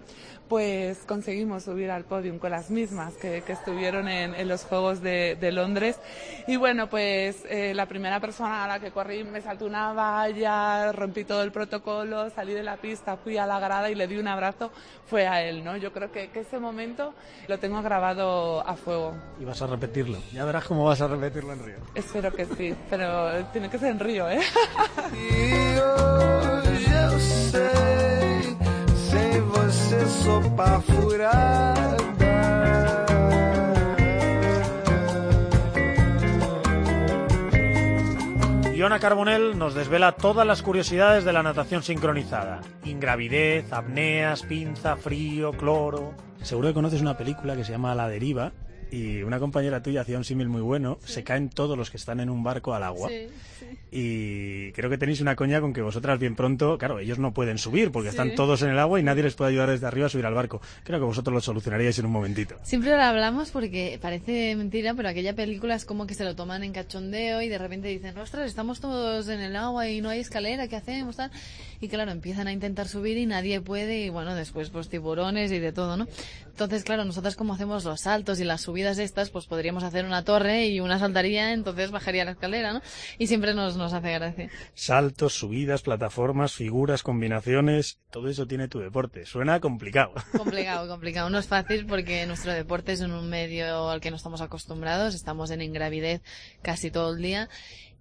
pues 0.48 0.98
conseguimos 1.06 1.64
subir 1.64 1.90
al 1.90 2.04
podium 2.04 2.38
con 2.38 2.50
las 2.50 2.70
mismas 2.70 3.14
que, 3.14 3.42
que 3.42 3.52
estuvieron 3.52 4.08
en, 4.08 4.34
en, 4.34 4.48
los 4.48 4.64
Juegos 4.64 5.02
de, 5.02 5.36
de, 5.38 5.52
Londres. 5.52 5.98
Y 6.46 6.56
bueno, 6.56 6.88
pues 6.88 7.44
eh, 7.50 7.74
la 7.74 7.86
primera 7.86 8.18
persona 8.18 8.64
a 8.64 8.68
la 8.68 8.80
que 8.80 8.90
corrí 8.90 9.24
me 9.24 9.42
saltó 9.42 9.66
una 9.66 9.92
valla, 9.92 10.90
rompí 10.92 11.24
todo 11.24 11.42
el 11.42 11.52
protocolo, 11.52 12.30
salí 12.30 12.54
de 12.54 12.62
la 12.62 12.78
pista, 12.78 13.18
fui 13.18 13.36
a 13.36 13.46
la 13.46 13.60
grada 13.60 13.90
y 13.90 13.94
le 13.94 14.06
di 14.06 14.16
un 14.16 14.28
abrazo, 14.28 14.70
fue 15.06 15.26
a 15.26 15.42
él, 15.42 15.62
¿no? 15.62 15.76
Yo 15.76 15.92
creo 15.92 16.10
que, 16.10 16.30
que 16.30 16.40
ese 16.40 16.58
momento 16.58 17.12
lo 17.46 17.58
tengo 17.58 17.82
grabado 17.82 18.66
a 18.66 18.74
fuego. 18.76 19.14
Y 19.38 19.44
vas 19.44 19.60
a 19.60 19.66
repetirlo. 19.66 20.18
Ya 20.32 20.46
verás 20.46 20.64
cómo 20.64 20.84
vas 20.84 21.00
a 21.02 21.08
repetirlo 21.08 21.52
en 21.52 21.64
Río. 21.64 21.76
Espero 21.94 22.32
que 22.32 22.46
sí, 22.46 22.74
pero 22.88 23.44
tiene 23.52 23.68
que 23.68 23.78
ser 23.78 23.90
en 23.90 24.00
Río, 24.00 24.30
¿eh? 24.30 24.40
E 25.14 25.78
hoje 25.80 26.92
eu 26.92 27.20
sei, 27.20 28.56
sem 29.10 29.40
você 29.40 30.06
sopa 30.06 30.80
furada. 30.80 31.92
Iona 38.74 38.98
Carbonell 38.98 39.54
nos 39.54 39.74
desvela 39.74 40.12
todas 40.12 40.44
las 40.44 40.60
curiosidades 40.60 41.24
de 41.24 41.32
la 41.32 41.44
natación 41.44 41.84
sincronizada. 41.84 42.60
Ingravidez, 42.84 43.72
apneas, 43.72 44.42
pinza, 44.42 44.96
frío, 44.96 45.52
cloro... 45.52 46.14
Seguro 46.42 46.68
que 46.68 46.74
conoces 46.74 47.00
una 47.00 47.16
película 47.16 47.54
que 47.54 47.62
se 47.62 47.70
llama 47.70 47.94
La 47.94 48.08
Deriva 48.08 48.50
y 48.92 49.22
una 49.22 49.40
compañera 49.40 49.82
tuya 49.82 50.02
hacía 50.02 50.18
un 50.18 50.24
símil 50.24 50.48
muy 50.48 50.60
bueno. 50.60 50.98
Sí. 51.04 51.14
Se 51.14 51.24
caen 51.24 51.48
todos 51.48 51.78
los 51.78 51.90
que 51.90 51.96
están 51.96 52.20
en 52.20 52.28
un 52.28 52.44
barco 52.44 52.74
al 52.74 52.82
agua. 52.82 53.08
Sí, 53.08 53.26
sí. 53.58 53.66
Y 53.90 54.72
creo 54.72 54.90
que 54.90 54.98
tenéis 54.98 55.20
una 55.20 55.34
coña 55.34 55.60
con 55.60 55.72
que 55.72 55.82
vosotras 55.82 56.18
bien 56.18 56.36
pronto, 56.36 56.78
claro, 56.78 56.98
ellos 56.98 57.18
no 57.18 57.32
pueden 57.32 57.58
subir 57.58 57.90
porque 57.90 58.10
están 58.10 58.34
todos 58.34 58.62
en 58.62 58.70
el 58.70 58.78
agua 58.78 59.00
y 59.00 59.02
nadie 59.02 59.22
les 59.22 59.34
puede 59.34 59.50
ayudar 59.50 59.70
desde 59.70 59.86
arriba 59.86 60.06
a 60.06 60.08
subir 60.10 60.26
al 60.26 60.34
barco. 60.34 60.60
Creo 60.84 60.98
que 60.98 61.04
vosotros 61.06 61.32
lo 61.32 61.40
solucionaríais 61.40 61.98
en 61.98 62.06
un 62.06 62.12
momentito. 62.12 62.56
Siempre 62.62 62.90
lo 62.90 63.02
hablamos 63.02 63.50
porque 63.50 63.98
parece 64.00 64.54
mentira, 64.56 64.94
pero 64.94 65.08
aquella 65.08 65.34
película 65.34 65.74
es 65.74 65.84
como 65.84 66.06
que 66.06 66.14
se 66.14 66.24
lo 66.24 66.36
toman 66.36 66.64
en 66.64 66.72
cachondeo 66.72 67.40
y 67.42 67.48
de 67.48 67.58
repente 67.58 67.88
dicen, 67.88 68.16
ostras, 68.18 68.46
estamos 68.46 68.80
todos 68.80 69.28
en 69.28 69.40
el 69.40 69.56
agua 69.56 69.88
y 69.88 70.00
no 70.00 70.10
hay 70.10 70.20
escalera, 70.20 70.68
¿qué 70.68 70.76
hacemos? 70.76 71.16
Tal? 71.16 71.30
Y 71.80 71.88
claro, 71.88 72.12
empiezan 72.12 72.46
a 72.46 72.52
intentar 72.52 72.88
subir 72.88 73.16
y 73.18 73.26
nadie 73.26 73.60
puede 73.60 74.06
y 74.06 74.08
bueno, 74.10 74.34
después 74.34 74.70
pues 74.70 74.88
tiburones 74.88 75.50
y 75.52 75.58
de 75.58 75.72
todo, 75.72 75.96
¿no? 75.96 76.06
Entonces, 76.46 76.84
claro, 76.84 77.04
nosotras 77.04 77.34
como 77.34 77.54
hacemos 77.54 77.84
los 77.84 78.02
saltos 78.02 78.38
y 78.38 78.44
las 78.44 78.60
subidas 78.60 78.81
estas, 78.86 79.30
pues 79.30 79.46
podríamos 79.46 79.84
hacer 79.84 80.04
una 80.04 80.24
torre 80.24 80.66
y 80.66 80.80
una 80.80 80.98
saltaría, 80.98 81.52
entonces 81.52 81.90
bajaría 81.90 82.24
la 82.24 82.32
escalera, 82.32 82.72
¿no? 82.72 82.82
Y 83.18 83.26
siempre 83.26 83.54
nos, 83.54 83.76
nos 83.76 83.92
hace 83.92 84.12
gracia. 84.12 84.50
Saltos, 84.74 85.34
subidas, 85.34 85.82
plataformas, 85.82 86.52
figuras, 86.54 87.02
combinaciones, 87.02 87.98
todo 88.10 88.28
eso 88.28 88.46
tiene 88.46 88.68
tu 88.68 88.78
deporte. 88.78 89.24
Suena 89.26 89.60
complicado. 89.60 90.12
Complicado, 90.36 90.88
complicado. 90.88 91.30
No 91.30 91.38
es 91.38 91.46
fácil 91.46 91.86
porque 91.86 92.26
nuestro 92.26 92.52
deporte 92.52 92.92
es 92.92 93.00
en 93.00 93.12
un 93.12 93.28
medio 93.28 93.88
al 93.88 94.00
que 94.00 94.10
no 94.10 94.16
estamos 94.16 94.40
acostumbrados. 94.40 95.14
Estamos 95.14 95.50
en 95.50 95.62
ingravidez 95.62 96.22
casi 96.62 96.90
todo 96.90 97.14
el 97.14 97.22
día. 97.22 97.48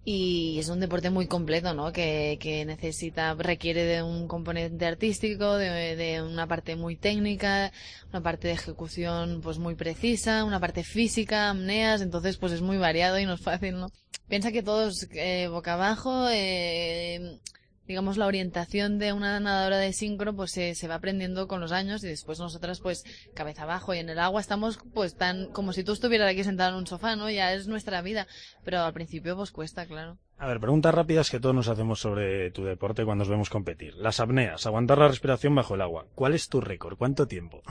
Y 0.04 0.58
es 0.58 0.68
un 0.68 0.80
deporte 0.80 1.10
muy 1.10 1.28
completo, 1.28 1.74
¿no? 1.74 1.92
Que, 1.92 2.36
que 2.40 2.64
necesita, 2.64 3.34
requiere 3.34 3.84
de 3.84 4.02
un 4.02 4.26
componente 4.26 4.84
artístico, 4.84 5.56
de, 5.56 5.94
de 5.94 6.22
una 6.22 6.48
parte 6.48 6.74
muy 6.74 6.96
técnica, 6.96 7.72
una 8.10 8.20
parte 8.20 8.48
de 8.48 8.54
ejecución 8.54 9.40
pues 9.42 9.58
muy 9.58 9.76
precisa, 9.76 10.42
una 10.44 10.58
parte 10.58 10.82
física, 10.82 11.50
amneas, 11.50 12.00
entonces 12.00 12.36
pues 12.36 12.52
es 12.52 12.62
muy 12.62 12.78
variado 12.78 13.18
y 13.20 13.26
no 13.26 13.34
es 13.34 13.40
fácil, 13.40 13.78
¿no? 13.78 13.92
Piensa 14.28 14.50
que 14.50 14.62
todos 14.64 15.06
eh, 15.12 15.46
boca 15.48 15.74
abajo, 15.74 16.28
eh, 16.30 17.38
digamos, 17.86 18.16
la 18.16 18.26
orientación 18.26 18.98
de 18.98 19.12
una 19.12 19.38
nadadora 19.40 19.78
de 19.78 19.92
sincro, 19.92 20.34
pues 20.34 20.52
se, 20.52 20.74
se 20.74 20.88
va 20.88 20.96
aprendiendo 20.96 21.48
con 21.48 21.60
los 21.60 21.72
años 21.72 22.02
y 22.04 22.08
después 22.08 22.38
nosotras, 22.38 22.80
pues, 22.80 23.04
cabeza 23.34 23.62
abajo 23.62 23.94
y 23.94 23.98
en 23.98 24.08
el 24.08 24.18
agua 24.18 24.40
estamos, 24.40 24.78
pues, 24.94 25.16
tan, 25.16 25.50
como 25.52 25.72
si 25.72 25.84
tú 25.84 25.92
estuvieras 25.92 26.30
aquí 26.30 26.44
sentado 26.44 26.70
en 26.70 26.76
un 26.76 26.86
sofá, 26.86 27.16
¿no? 27.16 27.30
Ya 27.30 27.52
es 27.52 27.66
nuestra 27.66 28.02
vida. 28.02 28.26
Pero 28.64 28.80
al 28.80 28.92
principio, 28.92 29.36
pues, 29.36 29.50
cuesta, 29.50 29.86
claro. 29.86 30.18
A 30.42 30.46
ver, 30.48 30.58
preguntas 30.58 30.92
rápidas 30.92 31.30
que 31.30 31.38
todos 31.38 31.54
nos 31.54 31.68
hacemos 31.68 32.00
sobre 32.00 32.50
tu 32.50 32.64
deporte 32.64 33.04
cuando 33.04 33.22
nos 33.22 33.28
vemos 33.28 33.48
competir. 33.48 33.94
Las 33.94 34.18
apneas, 34.18 34.66
aguantar 34.66 34.98
la 34.98 35.06
respiración 35.06 35.54
bajo 35.54 35.76
el 35.76 35.82
agua. 35.82 36.06
¿Cuál 36.16 36.34
es 36.34 36.48
tu 36.48 36.60
récord? 36.60 36.96
¿Cuánto 36.98 37.28
tiempo? 37.28 37.62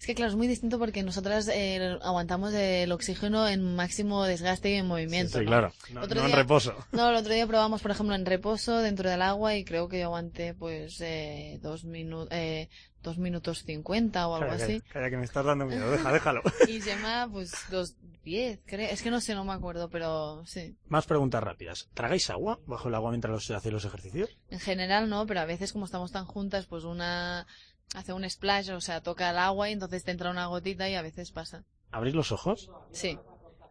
Es 0.00 0.06
que 0.06 0.14
claro, 0.14 0.30
es 0.30 0.36
muy 0.36 0.46
distinto 0.46 0.78
porque 0.78 1.02
nosotras 1.02 1.48
eh, 1.52 1.98
aguantamos 2.00 2.54
el 2.54 2.90
oxígeno 2.92 3.46
en 3.46 3.76
máximo 3.76 4.24
desgaste 4.24 4.70
y 4.70 4.74
en 4.76 4.86
movimiento. 4.86 5.36
Sí, 5.38 5.44
¿no? 5.44 5.50
claro. 5.50 5.72
No, 5.92 6.00
Otro 6.00 6.14
no 6.14 6.20
en 6.22 6.26
día- 6.28 6.36
reposo. 6.36 6.74
No, 6.92 7.10
el 7.10 7.16
otro 7.16 7.34
día 7.34 7.46
probamos, 7.46 7.82
por 7.82 7.90
ejemplo, 7.90 8.14
en 8.14 8.24
reposo 8.24 8.78
dentro 8.78 9.10
del 9.10 9.20
agua 9.20 9.54
y 9.56 9.66
creo 9.66 9.90
que 9.90 9.98
yo 9.98 10.06
aguanté 10.06 10.54
pues 10.54 11.02
eh, 11.02 11.58
dos, 11.62 11.84
minu 11.84 12.26
eh, 12.30 12.70
dos 13.04 13.18
minutos 13.18 13.62
cincuenta 13.62 14.26
o 14.26 14.34
algo 14.34 14.48
Calla, 14.50 14.64
así. 14.64 14.80
calla, 14.80 14.92
calla, 14.92 15.10
que 15.10 15.16
me 15.18 15.24
estás 15.24 15.44
dando 15.44 15.66
miedo. 15.66 15.88
Deja, 15.92 16.12
déjalo. 16.12 16.42
Y 16.68 16.80
Gemma, 16.80 17.28
pues 17.30 17.52
dos 17.70 17.94
diez, 18.24 18.60
creo. 18.66 18.88
Es 18.90 19.02
que 19.02 19.10
no 19.12 19.20
sé, 19.20 19.34
no 19.36 19.44
me 19.44 19.52
acuerdo, 19.52 19.88
pero 19.90 20.44
sí. 20.46 20.76
Más 20.88 21.06
preguntas 21.06 21.42
rápidas. 21.44 21.88
¿Tragáis 21.94 22.30
agua 22.30 22.58
bajo 22.66 22.88
el 22.88 22.94
agua 22.96 23.10
mientras 23.10 23.30
los, 23.32 23.50
hacéis 23.52 23.72
los 23.72 23.84
ejercicios? 23.84 24.36
En 24.48 24.58
general 24.58 25.08
no, 25.08 25.24
pero 25.26 25.40
a 25.40 25.44
veces 25.44 25.72
como 25.72 25.84
estamos 25.84 26.10
tan 26.10 26.24
juntas, 26.24 26.66
pues 26.66 26.82
una 26.84 27.46
hace 27.94 28.12
un 28.12 28.28
splash, 28.28 28.70
o 28.70 28.80
sea, 28.80 29.02
toca 29.02 29.30
el 29.30 29.38
agua 29.38 29.68
y 29.68 29.72
entonces 29.74 30.02
te 30.02 30.10
entra 30.10 30.30
una 30.30 30.46
gotita 30.46 30.88
y 30.88 30.94
a 30.96 31.02
veces 31.02 31.30
pasa. 31.30 31.62
¿Abrís 31.92 32.14
los 32.14 32.32
ojos? 32.32 32.70
Sí, 32.90 33.18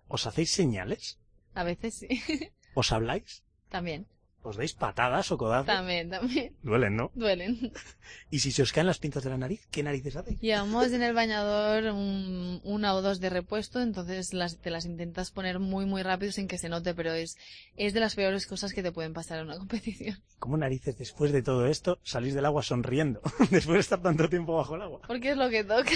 ¿Os 0.08 0.28
hacéis 0.28 0.52
señales? 0.52 1.20
a 1.56 1.64
veces 1.64 1.96
sí. 1.96 2.08
¿Os 2.76 2.92
habláis? 2.92 3.44
también, 3.70 4.08
¿Os 4.44 4.58
dais 4.58 4.74
patadas 4.74 5.32
o 5.32 5.38
codazos? 5.38 5.68
también, 5.68 6.10
también. 6.10 6.54
Duelen, 6.64 6.96
¿no? 6.98 7.12
Duelen. 7.16 7.72
¿Y 8.30 8.40
si 8.40 8.52
se 8.52 8.62
os 8.62 8.72
caen 8.74 8.88
las 8.88 9.00
pinzas 9.00 9.24
de 9.24 9.30
la 9.30 9.38
nariz, 9.38 9.66
qué 9.72 9.84
narices 9.84 10.16
hacéis? 10.18 10.40
Llevamos 10.42 10.92
en 10.92 11.02
el 11.02 11.14
bañador 11.22 11.86
un- 11.94 12.60
una 12.64 12.94
o 12.94 13.02
dos 13.02 13.20
de 13.22 13.30
repuesto, 13.30 13.82
entonces 13.82 14.34
las, 14.34 14.58
te 14.58 14.70
las 14.70 14.86
intentas 14.86 15.32
poner 15.32 15.60
muy, 15.60 15.86
muy 15.86 16.04
rápido 16.04 16.32
sin 16.34 16.48
que 16.48 16.58
se 16.58 16.68
note, 16.70 16.94
pero 16.94 17.14
es, 17.14 17.38
es 17.78 17.94
de 17.94 18.00
las 18.02 18.16
peores 18.16 18.46
cosas 18.46 18.74
que 18.74 18.84
te 18.84 18.92
pueden 18.92 19.14
pasar 19.14 19.40
en 19.40 19.46
una 19.46 19.58
competición. 19.64 20.22
¿Cómo 20.40 20.58
narices 20.58 20.98
después 20.98 21.32
de 21.32 21.42
todo 21.42 21.66
esto 21.68 22.00
salís 22.04 22.34
del 22.34 22.46
agua 22.46 22.64
sonriendo? 22.64 23.22
después 23.50 23.76
de 23.76 23.80
estar 23.80 24.02
tanto 24.02 24.28
tiempo 24.30 24.56
bajo 24.58 24.76
el 24.76 24.82
agua. 24.82 25.02
Porque 25.08 25.32
es 25.32 25.38
lo 25.38 25.50
que 25.50 25.64
toca. 25.64 25.92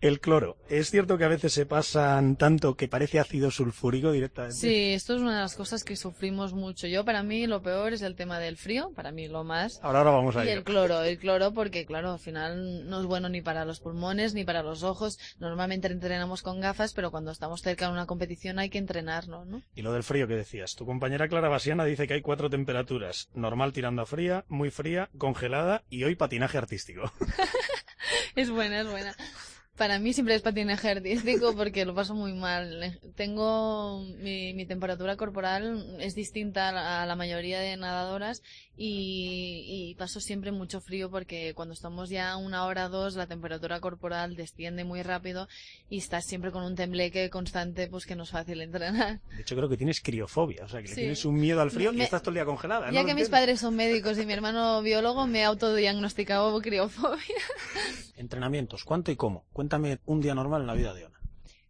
El 0.00 0.18
cloro. 0.20 0.56
¿Es 0.68 0.90
cierto 0.90 1.16
que 1.18 1.24
a 1.24 1.28
veces 1.28 1.52
se 1.52 1.66
pasan 1.66 2.34
tanto 2.36 2.74
que 2.76 2.88
parece 2.88 3.20
ácido 3.20 3.50
sulfúrico 3.52 4.10
directamente? 4.10 4.56
Sí, 4.56 4.92
esto 4.92 5.14
es 5.14 5.20
una 5.20 5.36
de 5.36 5.40
las 5.42 5.54
cosas 5.54 5.84
que 5.84 5.94
sufrimos 5.94 6.52
mucho. 6.52 6.88
Yo, 6.88 7.04
para 7.04 7.22
mí, 7.22 7.31
lo 7.46 7.62
peor 7.62 7.92
es 7.92 8.02
el 8.02 8.14
tema 8.14 8.38
del 8.38 8.56
frío, 8.56 8.92
para 8.94 9.12
mí 9.12 9.28
lo 9.28 9.44
más. 9.44 9.80
Ahora, 9.82 10.00
ahora 10.00 10.10
vamos 10.10 10.36
a 10.36 10.44
Y 10.44 10.48
el 10.48 10.64
cloro, 10.64 11.02
el 11.02 11.18
cloro, 11.18 11.52
porque 11.52 11.86
claro, 11.86 12.12
al 12.12 12.18
final 12.18 12.88
no 12.88 13.00
es 13.00 13.06
bueno 13.06 13.28
ni 13.28 13.40
para 13.40 13.64
los 13.64 13.80
pulmones 13.80 14.34
ni 14.34 14.44
para 14.44 14.62
los 14.62 14.82
ojos. 14.82 15.18
Normalmente 15.38 15.88
entrenamos 15.88 16.42
con 16.42 16.60
gafas, 16.60 16.92
pero 16.92 17.10
cuando 17.10 17.30
estamos 17.30 17.62
cerca 17.62 17.86
de 17.86 17.92
una 17.92 18.06
competición 18.06 18.58
hay 18.58 18.70
que 18.70 18.78
entrenarlo, 18.78 19.44
¿no? 19.44 19.62
Y 19.74 19.82
lo 19.82 19.92
del 19.92 20.02
frío 20.02 20.28
que 20.28 20.36
decías. 20.36 20.74
Tu 20.74 20.86
compañera 20.86 21.28
Clara 21.28 21.48
Basiana 21.48 21.84
dice 21.84 22.06
que 22.06 22.14
hay 22.14 22.22
cuatro 22.22 22.50
temperaturas. 22.50 23.28
Normal 23.34 23.72
tirando 23.72 24.02
a 24.02 24.06
fría, 24.06 24.44
muy 24.48 24.70
fría, 24.70 25.10
congelada 25.18 25.82
y 25.90 26.04
hoy 26.04 26.14
patinaje 26.14 26.58
artístico. 26.58 27.12
Es 28.34 28.50
buena, 28.50 28.80
es 28.80 28.88
buena. 28.88 29.14
Para 29.76 29.98
mí 29.98 30.12
siempre 30.12 30.34
es 30.34 30.42
patinaje 30.42 30.90
artístico 30.90 31.54
porque 31.56 31.86
lo 31.86 31.94
paso 31.94 32.14
muy 32.14 32.34
mal. 32.34 33.00
Tengo 33.16 34.04
mi, 34.18 34.52
mi 34.52 34.66
temperatura 34.66 35.16
corporal 35.16 35.96
es 35.98 36.14
distinta 36.14 36.68
a 36.68 37.06
la, 37.06 37.16
mayoría 37.16 37.58
de 37.60 37.76
nadadoras 37.76 38.42
y, 38.76 39.64
y 39.66 39.94
paso 39.94 40.20
siempre 40.20 40.52
mucho 40.52 40.80
frío 40.80 41.10
porque 41.10 41.54
cuando 41.54 41.72
estamos 41.72 42.10
ya 42.10 42.36
una 42.36 42.66
hora 42.66 42.86
o 42.86 42.88
dos 42.90 43.14
la 43.14 43.26
temperatura 43.26 43.80
corporal 43.80 44.36
desciende 44.36 44.84
muy 44.84 45.02
rápido 45.02 45.48
y 45.88 45.98
estás 45.98 46.26
siempre 46.26 46.50
con 46.50 46.64
un 46.64 46.74
tembleque 46.74 47.30
constante 47.30 47.88
pues 47.88 48.04
que 48.04 48.14
no 48.14 48.24
es 48.24 48.30
fácil 48.30 48.60
entrenar. 48.60 49.20
De 49.34 49.40
hecho, 49.40 49.56
creo 49.56 49.68
que 49.68 49.76
tienes 49.76 50.00
criofobia. 50.00 50.64
O 50.64 50.68
sea, 50.68 50.82
que 50.82 50.88
le 50.88 50.94
tienes 50.94 51.24
un 51.24 51.34
miedo 51.34 51.62
al 51.62 51.70
frío 51.70 51.92
y 51.92 52.00
estás 52.02 52.22
todo 52.22 52.30
el 52.30 52.34
día 52.34 52.44
congelada. 52.44 52.90
Ya 52.90 53.00
¿no? 53.00 53.06
que 53.06 53.14
mis 53.14 53.30
padres 53.30 53.60
son 53.60 53.74
médicos 53.74 54.18
y 54.18 54.26
mi 54.26 54.32
hermano 54.32 54.82
biólogo 54.82 55.26
me 55.26 55.40
he 55.40 55.44
autodiagnosticado 55.44 56.60
criofobia. 56.60 57.18
Entrenamientos. 58.16 58.84
¿Cuánto 58.84 59.10
y 59.10 59.16
cómo? 59.16 59.46
Cuéntame 59.62 60.00
un 60.06 60.20
día 60.20 60.34
normal 60.34 60.62
en 60.62 60.66
la 60.66 60.74
vida 60.74 60.92
de 60.92 61.04
Ona. 61.04 61.20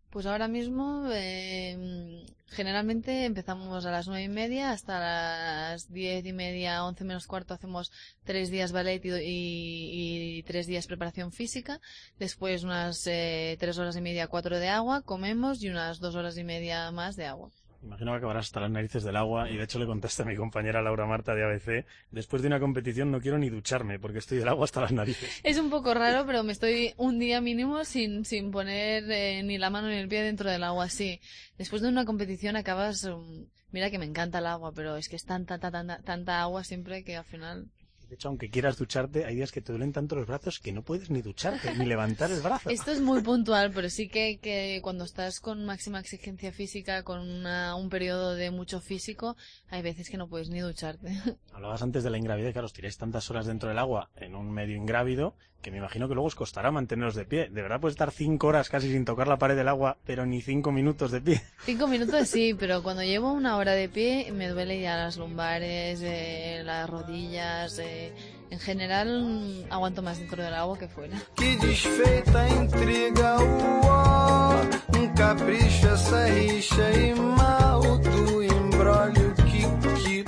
Pues 0.09 0.25
ahora 0.25 0.49
mismo, 0.49 1.11
eh, 1.13 2.25
generalmente 2.49 3.27
empezamos 3.27 3.85
a 3.85 3.91
las 3.91 4.07
nueve 4.09 4.25
y 4.25 4.29
media 4.31 4.71
hasta 4.73 4.99
las 4.99 5.93
diez 5.93 6.25
y 6.25 6.33
media, 6.33 6.87
once 6.87 7.05
menos 7.05 7.27
cuarto 7.27 7.53
hacemos 7.53 7.93
tres 8.25 8.51
días 8.51 8.73
ballet 8.73 9.05
y, 9.05 9.11
y- 9.11 10.39
y 10.39 10.43
tres 10.43 10.67
días 10.67 10.87
preparación 10.87 11.33
física. 11.33 11.81
Después 12.19 12.63
unas 12.65 13.07
eh, 13.07 13.59
tres 13.61 13.77
horas 13.77 13.95
y 13.95 14.01
media, 14.01 14.27
cuatro 14.27 14.59
de 14.59 14.69
agua, 14.69 15.03
comemos 15.03 15.63
y 15.63 15.69
unas 15.69 16.01
dos 16.01 16.15
horas 16.15 16.39
y 16.39 16.45
media 16.45 16.91
más 16.93 17.15
de 17.17 17.27
agua. 17.27 17.51
Imagino 17.83 18.13
que 18.13 18.19
acabarás 18.19 18.47
hasta 18.47 18.61
las 18.61 18.71
narices 18.71 19.03
del 19.03 19.17
agua 19.17 19.51
y 19.51 19.57
de 19.57 19.65
hecho 19.65 19.79
le 19.79 19.87
contaste 19.87 20.23
a 20.23 20.25
mi 20.25 20.37
compañera 20.37 20.83
Laura 20.83 21.05
Marta 21.07 21.35
de 21.35 21.43
ABC, 21.45 21.85
después 22.13 22.41
de 22.41 22.49
una 22.49 22.61
competición 22.61 23.11
no 23.11 23.21
quiero 23.21 23.39
ni 23.39 23.51
ducharme 23.51 23.99
porque 23.99 24.19
estoy 24.19 24.39
del 24.39 24.49
agua 24.49 24.65
hasta 24.65 24.83
las 24.83 24.93
narices. 24.93 25.41
Es 25.43 25.59
un 25.59 25.69
poco 25.69 25.93
raro, 25.93 26.25
pero 26.25 26.45
me 26.45 26.53
estoy 26.53 26.95
un 26.97 27.19
día 27.19 27.41
mínimo 27.41 27.85
sin, 27.85 28.25
sin 28.25 28.53
poner 28.53 29.11
eh, 29.11 29.43
ni 29.43 29.59
la 29.59 29.71
mano 29.71 29.89
ni 29.89 29.97
el 29.97 30.09
pie 30.09 30.23
dentro 30.23 30.49
del 30.49 30.63
agua, 30.63 30.89
sí. 30.89 31.21
Después 31.59 31.83
de 31.83 31.89
una 31.89 32.05
competición 32.05 32.57
acabas... 32.57 33.05
um, 33.05 33.47
mira 33.73 33.91
que 33.91 33.99
me 33.99 34.05
encanta 34.05 34.39
el 34.39 34.47
agua, 34.47 34.73
pero 34.73 34.97
es 34.97 35.09
que 35.09 35.17
es 35.17 35.25
tanta, 35.25 35.59
tanta, 35.59 35.81
tanta, 35.81 36.03
tanta 36.03 36.41
agua 36.41 36.63
siempre 36.63 37.03
que 37.03 37.17
al 37.17 37.25
final... 37.25 37.67
De 38.13 38.17
hecho, 38.17 38.29
aunque 38.29 38.51
quieras 38.51 38.77
ducharte, 38.77 39.25
hay 39.25 39.37
días 39.37 39.51
que 39.53 39.63
te 39.63 39.73
duelen 39.73 39.91
tanto 39.91 40.17
los 40.17 40.27
brazos 40.27 40.61
que 40.61 40.71
no 40.71 40.83
puedes 40.83 41.09
ni 41.09 41.23
ducharte, 41.23 41.75
ni 41.75 41.87
levantar 41.87 42.31
el 42.31 42.43
brazo. 42.43 42.69
Esto 42.69 42.91
es 42.91 43.01
muy 43.01 43.23
puntual, 43.23 43.73
pero 43.73 43.89
sí 43.89 44.07
que, 44.11 44.39
que 44.39 44.81
cuando 44.83 45.05
estás 45.05 45.41
con 45.41 45.65
máxima 45.65 45.99
exigencia 45.99 46.53
física, 46.53 47.05
con 47.05 47.21
una- 47.21 47.75
un 47.75 47.89
periodo 47.89 48.35
de 48.35 48.51
mucho 48.51 48.83
físico, 48.83 49.35
hay 49.71 49.81
veces 49.81 50.11
que 50.11 50.19
no 50.19 50.29
puedes 50.29 50.51
ni 50.51 50.61
ducharte. 50.61 51.11
Hablabas 51.55 51.81
antes 51.81 52.05
de 52.05 52.11
la 52.11 52.19
ingravidez, 52.19 52.53
claro, 52.53 52.67
os 52.67 52.75
tiráis 52.75 52.99
tantas 52.99 53.31
horas 53.31 53.47
dentro 53.47 53.71
del 53.71 53.79
agua 53.79 54.11
en 54.17 54.35
un 54.35 54.51
medio 54.53 54.77
ingrávido 54.77 55.35
que 55.63 55.71
me 55.71 55.79
imagino 55.79 56.09
que 56.09 56.15
luego 56.15 56.27
os 56.27 56.35
costará 56.35 56.71
manteneros 56.71 57.15
de 57.15 57.25
pie. 57.25 57.49
De 57.49 57.63
verdad 57.63 57.81
puedes 57.81 57.95
estar 57.95 58.11
cinco 58.11 58.49
horas 58.49 58.69
casi 58.69 58.91
sin 58.91 59.05
tocar 59.05 59.29
la 59.29 59.39
pared 59.39 59.57
del 59.57 59.69
agua, 59.69 59.97
pero 60.05 60.27
ni 60.27 60.43
cinco 60.43 60.73
minutos 60.73 61.11
de 61.11 61.21
pie. 61.21 61.43
Cinco 61.65 61.87
minutos 61.87 62.29
sí, 62.29 62.55
pero 62.59 62.83
cuando 62.83 63.03
llevo 63.03 63.33
una 63.33 63.57
hora 63.57 63.73
de 63.73 63.89
pie 63.89 64.33
me 64.33 64.49
duele 64.49 64.81
ya 64.81 64.97
las 64.97 65.17
lumbares, 65.17 66.01
eh, 66.03 66.63
las 66.65 66.91
rodillas. 66.91 67.79
eh, 67.79 68.13
en 68.53 68.61
general 68.61 69.67
aguanto 69.71 70.03
más 70.03 70.19
dentro 70.19 70.43
del 70.43 70.53
agua 70.53 70.79
que 70.79 70.87
fuera. 70.87 71.17
Que 71.37 71.57
desfeita 71.57 72.49
intriga, 72.51 73.39
uó, 73.39 74.61
um 74.95 75.09
capricho 75.15 75.89
essa 75.89 76.27
rixa 76.27 76.91
e 76.91 77.15
mal 77.15 77.81
do 77.81 78.43
embrólio 78.43 79.35
que 79.37 79.63
e 79.65 80.25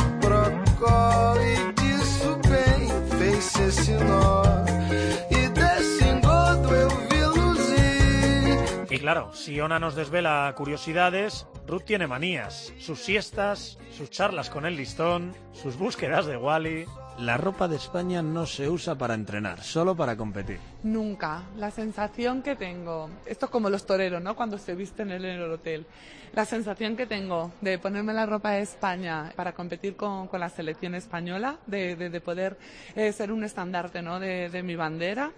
claro, 9.04 9.34
si 9.34 9.60
Ona 9.60 9.78
nos 9.78 9.94
desvela 9.94 10.50
curiosidades, 10.56 11.46
Ruth 11.66 11.82
tiene 11.84 12.06
manías. 12.06 12.72
Sus 12.78 13.00
siestas, 13.00 13.76
sus 13.94 14.08
charlas 14.08 14.48
con 14.48 14.64
el 14.64 14.76
listón, 14.76 15.34
sus 15.52 15.76
búsquedas 15.76 16.24
de 16.24 16.38
Wally. 16.38 16.86
La 17.18 17.36
ropa 17.36 17.68
de 17.68 17.76
España 17.76 18.22
no 18.22 18.46
se 18.46 18.66
usa 18.70 18.96
para 18.96 19.12
entrenar, 19.12 19.62
solo 19.62 19.94
para 19.94 20.16
competir. 20.16 20.58
Nunca. 20.82 21.42
La 21.58 21.70
sensación 21.70 22.42
que 22.42 22.56
tengo, 22.56 23.10
esto 23.26 23.44
es 23.46 23.52
como 23.52 23.68
los 23.68 23.84
toreros, 23.84 24.22
¿no? 24.22 24.34
Cuando 24.34 24.56
se 24.56 24.74
visten 24.74 25.10
en 25.12 25.22
el 25.22 25.42
hotel. 25.52 25.84
La 26.32 26.46
sensación 26.46 26.96
que 26.96 27.06
tengo 27.06 27.52
de 27.60 27.78
ponerme 27.78 28.14
la 28.14 28.24
ropa 28.26 28.52
de 28.52 28.62
España 28.62 29.30
para 29.36 29.52
competir 29.52 29.96
con, 29.96 30.28
con 30.28 30.40
la 30.40 30.48
selección 30.48 30.94
española, 30.94 31.58
de, 31.66 31.94
de- 31.94 32.08
de 32.10 32.20
poder 32.22 32.56
eh, 32.96 33.12
ser 33.12 33.30
un 33.30 33.44
estandarte, 33.44 34.00
¿no? 34.00 34.18
De, 34.18 34.48
de 34.48 34.62
mi 34.62 34.74
bandera. 34.74 35.30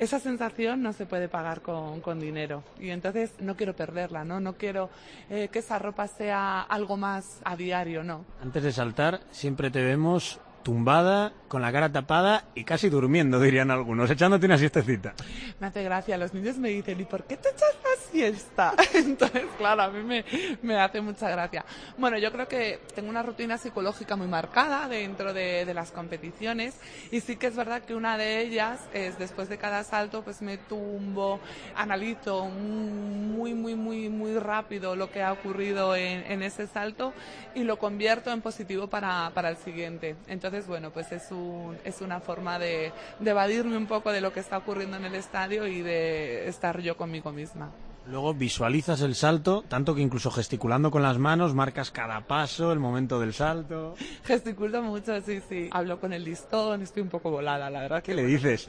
Esa 0.00 0.18
sensación 0.18 0.82
no 0.82 0.94
se 0.94 1.04
puede 1.04 1.28
pagar 1.28 1.60
con, 1.60 2.00
con 2.00 2.18
dinero 2.18 2.64
y 2.80 2.88
entonces 2.88 3.34
no 3.38 3.54
quiero 3.54 3.76
perderla, 3.76 4.24
¿no? 4.24 4.40
No 4.40 4.54
quiero 4.54 4.88
eh, 5.28 5.50
que 5.52 5.58
esa 5.58 5.78
ropa 5.78 6.06
sea 6.08 6.62
algo 6.62 6.96
más 6.96 7.42
a 7.44 7.54
diario, 7.54 8.02
¿no? 8.02 8.24
Antes 8.42 8.62
de 8.62 8.72
saltar, 8.72 9.20
siempre 9.30 9.70
te 9.70 9.84
vemos 9.84 10.40
tumbada, 10.62 11.34
con 11.48 11.60
la 11.60 11.70
cara 11.70 11.92
tapada 11.92 12.44
y 12.54 12.64
casi 12.64 12.88
durmiendo, 12.88 13.40
dirían 13.40 13.70
algunos, 13.70 14.10
echándote 14.10 14.46
una 14.46 14.56
siestecita. 14.56 15.12
Me 15.60 15.66
hace 15.66 15.82
gracia, 15.82 16.16
los 16.16 16.32
niños 16.32 16.56
me 16.56 16.70
dicen, 16.70 16.98
¿y 16.98 17.04
por 17.04 17.24
qué 17.24 17.36
te 17.36 17.50
echas 17.50 17.76
la 17.82 17.89
siesta? 18.00 18.74
Entonces, 18.94 19.44
claro, 19.58 19.82
a 19.82 19.90
mí 19.90 20.02
me, 20.02 20.24
me 20.62 20.78
hace 20.78 21.00
mucha 21.00 21.28
gracia. 21.30 21.64
Bueno, 21.96 22.18
yo 22.18 22.32
creo 22.32 22.48
que 22.48 22.80
tengo 22.94 23.08
una 23.08 23.22
rutina 23.22 23.58
psicológica 23.58 24.16
muy 24.16 24.26
marcada 24.26 24.88
dentro 24.88 25.32
de, 25.32 25.70
las 25.70 25.92
competiciones 25.92 26.74
y 27.12 27.20
sí 27.20 27.36
que 27.36 27.46
es 27.46 27.54
verdad 27.54 27.82
que 27.82 27.94
una 27.94 28.18
de 28.18 28.40
ellas 28.40 28.80
es 28.92 29.18
después 29.18 29.48
de 29.48 29.56
cada 29.56 29.84
salto, 29.84 30.22
pues 30.22 30.42
me 30.42 30.58
tumbo, 30.58 31.38
analizo 31.76 32.46
muy, 32.46 33.54
muy, 33.54 33.76
muy, 33.76 34.08
muy 34.08 34.36
rápido 34.36 34.96
lo 34.96 35.12
que 35.12 35.22
ha 35.22 35.32
ocurrido 35.32 35.94
en, 35.94 36.24
en 36.30 36.42
ese 36.42 36.66
salto 36.66 37.12
y 37.54 37.62
lo 37.62 37.78
convierto 37.78 38.32
en 38.32 38.40
positivo 38.40 38.88
para, 38.88 39.30
para 39.34 39.50
el 39.50 39.56
siguiente. 39.56 40.16
Entonces, 40.26 40.66
bueno, 40.66 40.90
pues 40.90 41.12
es, 41.12 41.30
un, 41.30 41.78
es 41.84 42.00
una 42.00 42.20
forma 42.20 42.58
de, 42.58 42.92
de 43.18 43.30
evadirme 43.30 43.76
un 43.76 43.86
poco 43.86 44.12
de 44.12 44.20
lo 44.20 44.32
que 44.32 44.40
está 44.40 44.58
ocurriendo 44.58 44.96
en 44.96 45.04
el 45.04 45.14
estadio 45.14 45.66
y 45.66 45.82
de 45.82 46.48
estar 46.48 46.80
yo 46.80 46.96
conmigo 46.96 47.32
misma. 47.32 47.70
Luego 48.06 48.34
visualizas 48.34 49.02
el 49.02 49.14
salto, 49.14 49.62
tanto 49.68 49.94
que 49.94 50.00
incluso 50.00 50.30
gesticulando 50.30 50.90
con 50.90 51.02
las 51.02 51.18
manos, 51.18 51.54
marcas 51.54 51.90
cada 51.90 52.22
paso, 52.22 52.72
el 52.72 52.78
momento 52.80 53.20
del 53.20 53.32
salto. 53.32 53.94
Gesticulo 54.24 54.82
mucho, 54.82 55.20
sí, 55.20 55.40
sí. 55.48 55.68
Hablo 55.70 56.00
con 56.00 56.12
el 56.12 56.24
listón, 56.24 56.82
estoy 56.82 57.02
un 57.02 57.08
poco 57.08 57.30
volada, 57.30 57.70
la 57.70 57.80
verdad. 57.80 58.02
¿Qué 58.02 58.14
le 58.14 58.24
dices? 58.26 58.66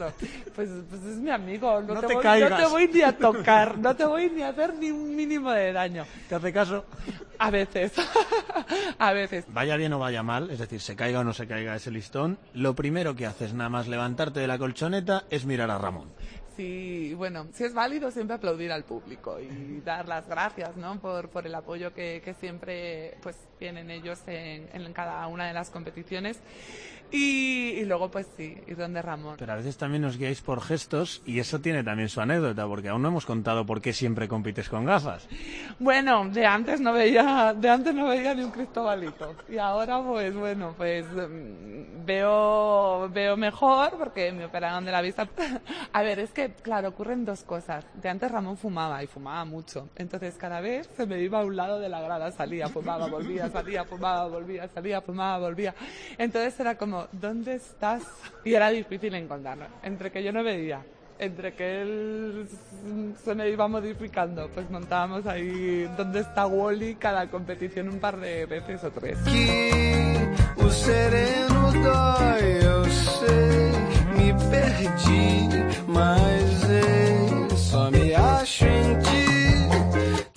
Pues, 0.54 0.68
pues 0.88 1.02
es 1.02 1.16
mi 1.18 1.30
amigo, 1.30 1.80
no, 1.82 1.94
No 1.94 2.00
te, 2.02 2.06
te 2.08 2.14
voy, 2.14 2.22
caigas. 2.22 2.50
no 2.50 2.56
te 2.58 2.66
voy 2.66 2.88
ni 2.92 3.02
a 3.02 3.16
tocar, 3.18 3.78
no 3.78 3.96
te 3.96 4.04
voy 4.04 4.30
ni 4.30 4.42
a 4.42 4.48
hacer 4.50 4.74
ni 4.74 4.90
un 4.90 5.16
mínimo 5.16 5.50
de 5.50 5.72
daño. 5.72 6.04
¿Te 6.28 6.34
hace 6.36 6.52
caso? 6.52 6.84
A 7.38 7.50
veces, 7.50 7.92
a 8.98 9.12
veces. 9.12 9.44
Vaya 9.48 9.76
bien 9.76 9.92
o 9.94 9.98
vaya 9.98 10.22
mal, 10.22 10.50
es 10.50 10.60
decir, 10.60 10.80
se 10.80 10.94
caiga 10.94 11.20
o 11.20 11.24
no 11.24 11.32
se 11.32 11.48
caiga 11.48 11.74
ese 11.74 11.90
listón, 11.90 12.38
lo 12.52 12.74
primero 12.76 13.16
que 13.16 13.26
haces 13.26 13.54
nada 13.54 13.70
más 13.70 13.88
levantarte 13.88 14.38
de 14.38 14.46
la 14.46 14.58
colchoneta 14.58 15.24
es 15.30 15.46
mirar 15.46 15.70
a 15.70 15.78
Ramón. 15.78 16.10
Sí, 16.56 17.14
bueno, 17.14 17.46
si 17.52 17.64
es 17.64 17.72
válido 17.72 18.10
siempre 18.10 18.36
aplaudir 18.36 18.72
al 18.72 18.84
público 18.84 19.38
y 19.40 19.80
dar 19.80 20.06
las 20.06 20.28
gracias, 20.28 20.76
¿no? 20.76 21.00
Por, 21.00 21.28
por 21.30 21.46
el 21.46 21.54
apoyo 21.54 21.94
que, 21.94 22.20
que 22.24 22.34
siempre 22.34 23.16
pues 23.22 23.36
tienen 23.62 23.92
ellos 23.92 24.18
en, 24.26 24.68
en 24.72 24.92
cada 24.92 25.24
una 25.28 25.46
de 25.46 25.52
las 25.52 25.70
competiciones. 25.70 26.42
Y, 27.12 27.74
y 27.76 27.84
luego 27.84 28.10
pues 28.10 28.26
sí, 28.38 28.56
ir 28.66 28.76
donde 28.76 29.02
Ramón. 29.02 29.36
Pero 29.38 29.52
a 29.52 29.56
veces 29.56 29.76
también 29.76 30.02
os 30.06 30.16
guiáis 30.16 30.40
por 30.40 30.62
gestos 30.62 31.22
y 31.26 31.40
eso 31.40 31.60
tiene 31.60 31.84
también 31.84 32.08
su 32.08 32.22
anécdota, 32.22 32.66
porque 32.66 32.88
aún 32.88 33.02
no 33.02 33.08
hemos 33.08 33.26
contado 33.26 33.66
por 33.66 33.82
qué 33.82 33.92
siempre 33.92 34.28
compites 34.28 34.70
con 34.70 34.86
gafas. 34.86 35.28
Bueno, 35.78 36.26
de 36.30 36.46
antes 36.46 36.80
no 36.80 36.94
veía, 36.94 37.54
de 37.54 37.68
antes 37.68 37.94
no 37.94 38.08
veía 38.08 38.34
ni 38.34 38.42
un 38.42 38.50
cristobalito. 38.50 39.34
Y 39.50 39.58
ahora 39.58 40.02
pues 40.02 40.34
bueno, 40.34 40.74
pues 40.74 41.04
mm, 41.06 42.06
veo, 42.06 43.10
veo 43.10 43.36
mejor 43.36 43.98
porque 43.98 44.32
me 44.32 44.46
operaron 44.46 44.86
de 44.86 44.92
la 44.92 45.02
vista. 45.02 45.28
A 45.92 46.02
ver, 46.02 46.18
es 46.18 46.30
que 46.30 46.54
claro, 46.54 46.88
ocurren 46.88 47.26
dos 47.26 47.42
cosas. 47.42 47.84
De 48.00 48.08
antes 48.08 48.30
Ramón 48.30 48.56
fumaba 48.56 49.02
y 49.04 49.06
fumaba 49.06 49.44
mucho. 49.44 49.90
Entonces 49.96 50.36
cada 50.36 50.62
vez 50.62 50.88
se 50.96 51.04
me 51.04 51.20
iba 51.20 51.40
a 51.40 51.44
un 51.44 51.56
lado 51.56 51.78
de 51.78 51.90
la 51.90 52.00
grada, 52.00 52.32
salía, 52.32 52.68
fumaba, 52.68 53.06
volvía, 53.06 53.50
salía, 53.52 53.84
fumaba, 53.84 54.26
volvía, 54.28 54.68
salía, 54.68 55.00
fumaba, 55.00 55.46
volvía. 55.46 55.74
Entonces 56.18 56.58
era 56.58 56.76
como, 56.76 57.06
¿dónde 57.12 57.54
estás? 57.54 58.02
Y 58.44 58.54
era 58.54 58.70
difícil 58.70 59.14
encontrarlo. 59.14 59.66
Entre 59.82 60.10
que 60.10 60.22
yo 60.22 60.32
no 60.32 60.42
veía 60.42 60.82
entre 61.18 61.54
que 61.54 61.82
él 61.82 62.48
se 63.22 63.34
me 63.36 63.48
iba 63.48 63.68
modificando, 63.68 64.48
pues 64.48 64.68
montábamos 64.70 65.24
ahí 65.26 65.88
donde 65.96 66.20
está 66.20 66.46
Wally 66.46 66.96
cada 66.96 67.28
competición 67.30 67.88
un 67.88 68.00
par 68.00 68.18
de 68.18 68.44
veces 68.46 68.82
o 68.82 68.90
tres. 68.90 69.18
Perdi, 74.50 75.48
mas 75.88 76.66
só 77.56 77.90
me 77.90 78.14
acho 78.14 78.66
ti. 78.66 78.81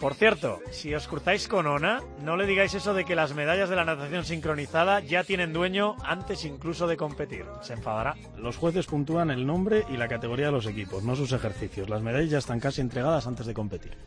Por 0.05 0.13
cierto, 0.13 0.61
si 0.69 0.93
os 0.93 1.07
cruzáis 1.07 1.47
con 1.47 1.65
Ona, 1.65 1.99
no 2.21 2.37
le 2.37 2.45
digáis 2.45 2.75
eso 2.75 2.93
de 2.93 3.05
que 3.05 3.15
las 3.15 3.33
medallas 3.33 3.69
de 3.69 3.75
la 3.75 3.85
natación 3.85 4.23
sincronizada 4.23 4.99
ya 4.99 5.23
tienen 5.23 5.51
dueño 5.51 5.95
antes 6.03 6.45
incluso 6.45 6.85
de 6.85 6.95
competir. 6.95 7.43
Se 7.63 7.73
enfadará. 7.73 8.15
Los 8.37 8.55
jueces 8.55 8.85
puntúan 8.85 9.31
el 9.31 9.47
nombre 9.47 9.83
y 9.89 9.97
la 9.97 10.07
categoría 10.07 10.45
de 10.45 10.51
los 10.51 10.67
equipos, 10.67 11.03
no 11.03 11.15
sus 11.15 11.31
ejercicios. 11.31 11.89
Las 11.89 12.03
medallas 12.03 12.29
ya 12.29 12.37
están 12.37 12.59
casi 12.59 12.81
entregadas 12.81 13.25
antes 13.25 13.47
de 13.47 13.55
competir. 13.55 13.97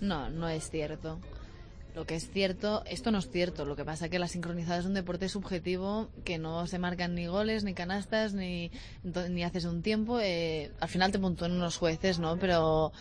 No, 0.00 0.30
no 0.30 0.48
es 0.48 0.70
cierto. 0.70 1.18
Lo 1.94 2.06
que 2.06 2.14
es 2.14 2.30
cierto, 2.30 2.82
esto 2.86 3.10
no 3.10 3.18
es 3.18 3.28
cierto. 3.28 3.66
Lo 3.66 3.76
que 3.76 3.84
pasa 3.84 4.06
es 4.06 4.10
que 4.10 4.18
la 4.18 4.28
sincronizada 4.28 4.78
es 4.78 4.86
un 4.86 4.94
deporte 4.94 5.28
subjetivo 5.28 6.08
que 6.24 6.38
no 6.38 6.66
se 6.66 6.78
marcan 6.78 7.14
ni 7.14 7.26
goles, 7.26 7.64
ni 7.64 7.74
canastas, 7.74 8.32
ni, 8.32 8.70
ni 9.02 9.44
haces 9.44 9.66
un 9.66 9.82
tiempo. 9.82 10.20
eh, 10.20 10.72
al 10.80 10.88
final 10.88 11.12
te 11.12 11.18
puntúan 11.18 11.52
unos 11.52 11.76
jueces, 11.76 12.18
¿no? 12.18 12.38
Pero 12.38 12.94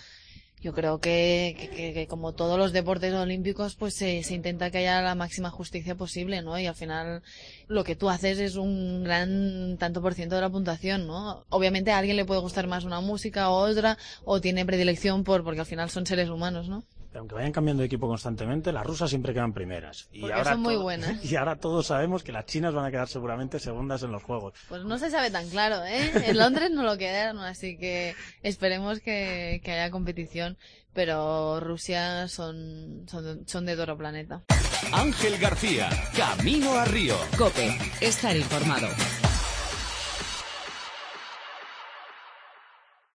yo 0.61 0.73
creo 0.73 0.99
que, 0.99 1.55
que- 1.75 1.93
que- 1.93 2.07
como 2.07 2.33
todos 2.33 2.57
los 2.57 2.73
deportes 2.73 3.13
olímpicos, 3.13 3.75
pues 3.75 3.93
se, 3.93 4.23
se 4.23 4.33
intenta 4.33 4.71
que 4.71 4.79
haya 4.79 5.01
la 5.01 5.15
máxima 5.15 5.49
justicia 5.51 5.95
posible, 5.95 6.41
¿no? 6.41 6.57
Y 6.59 6.65
al 6.65 6.75
final 6.75 7.21
lo 7.67 7.83
que 7.83 7.95
tú 7.95 8.09
haces 8.09 8.39
es 8.39 8.55
un 8.55 9.03
gran 9.03 9.77
tanto 9.77 10.01
por 10.01 10.13
ciento 10.15 10.35
de 10.35 10.41
la 10.41 10.49
puntuación, 10.49 11.05
¿no? 11.07 11.43
Obviamente 11.49 11.91
a 11.91 11.99
alguien 11.99 12.17
le 12.17 12.25
puede 12.25 12.41
gustar 12.41 12.67
más 12.67 12.83
una 12.85 13.01
música 13.01 13.49
o 13.49 13.55
otra, 13.57 13.97
o 14.25 14.41
tiene 14.41 14.65
predilección 14.65 15.23
por, 15.23 15.43
porque 15.43 15.59
al 15.59 15.65
final 15.67 15.89
son 15.89 16.05
seres 16.07 16.29
humanos, 16.29 16.67
¿no? 16.69 16.83
Aunque 17.17 17.35
vayan 17.35 17.51
cambiando 17.51 17.81
de 17.81 17.87
equipo 17.87 18.07
constantemente, 18.07 18.71
las 18.71 18.85
rusas 18.85 19.09
siempre 19.09 19.33
quedan 19.33 19.53
primeras. 19.53 20.07
Y 20.11 20.21
Porque 20.21 20.33
ahora 20.35 20.51
son 20.51 20.61
muy 20.61 20.73
todo- 20.75 20.83
buenas. 20.83 21.23
Y 21.31 21.35
ahora 21.35 21.55
todos 21.57 21.87
sabemos 21.87 22.23
que 22.23 22.31
las 22.31 22.45
chinas 22.45 22.73
van 22.73 22.85
a 22.85 22.91
quedar 22.91 23.07
seguramente 23.07 23.59
segundas 23.59 24.03
en 24.03 24.11
los 24.11 24.23
juegos. 24.23 24.53
Pues 24.69 24.83
no 24.83 24.97
se 24.97 25.09
sabe 25.09 25.31
tan 25.31 25.49
claro, 25.49 25.83
¿eh? 25.85 26.11
En 26.25 26.37
Londres 26.37 26.71
no 26.71 26.83
lo 26.83 26.97
quedaron, 26.97 27.39
así 27.39 27.77
que 27.77 28.15
esperemos 28.43 28.99
que, 28.99 29.61
que 29.63 29.71
haya 29.71 29.91
competición. 29.91 30.57
Pero 30.93 31.59
Rusia 31.59 32.27
son, 32.27 33.05
son, 33.07 33.47
son 33.47 33.65
de 33.67 33.73
otro 33.79 33.95
planeta. 33.97 34.41
Ángel 34.91 35.37
García, 35.37 35.89
Camino 36.15 36.73
a 36.73 36.85
Río. 36.85 37.15
Cope, 37.37 37.77
estar 38.01 38.35
informado. 38.35 38.87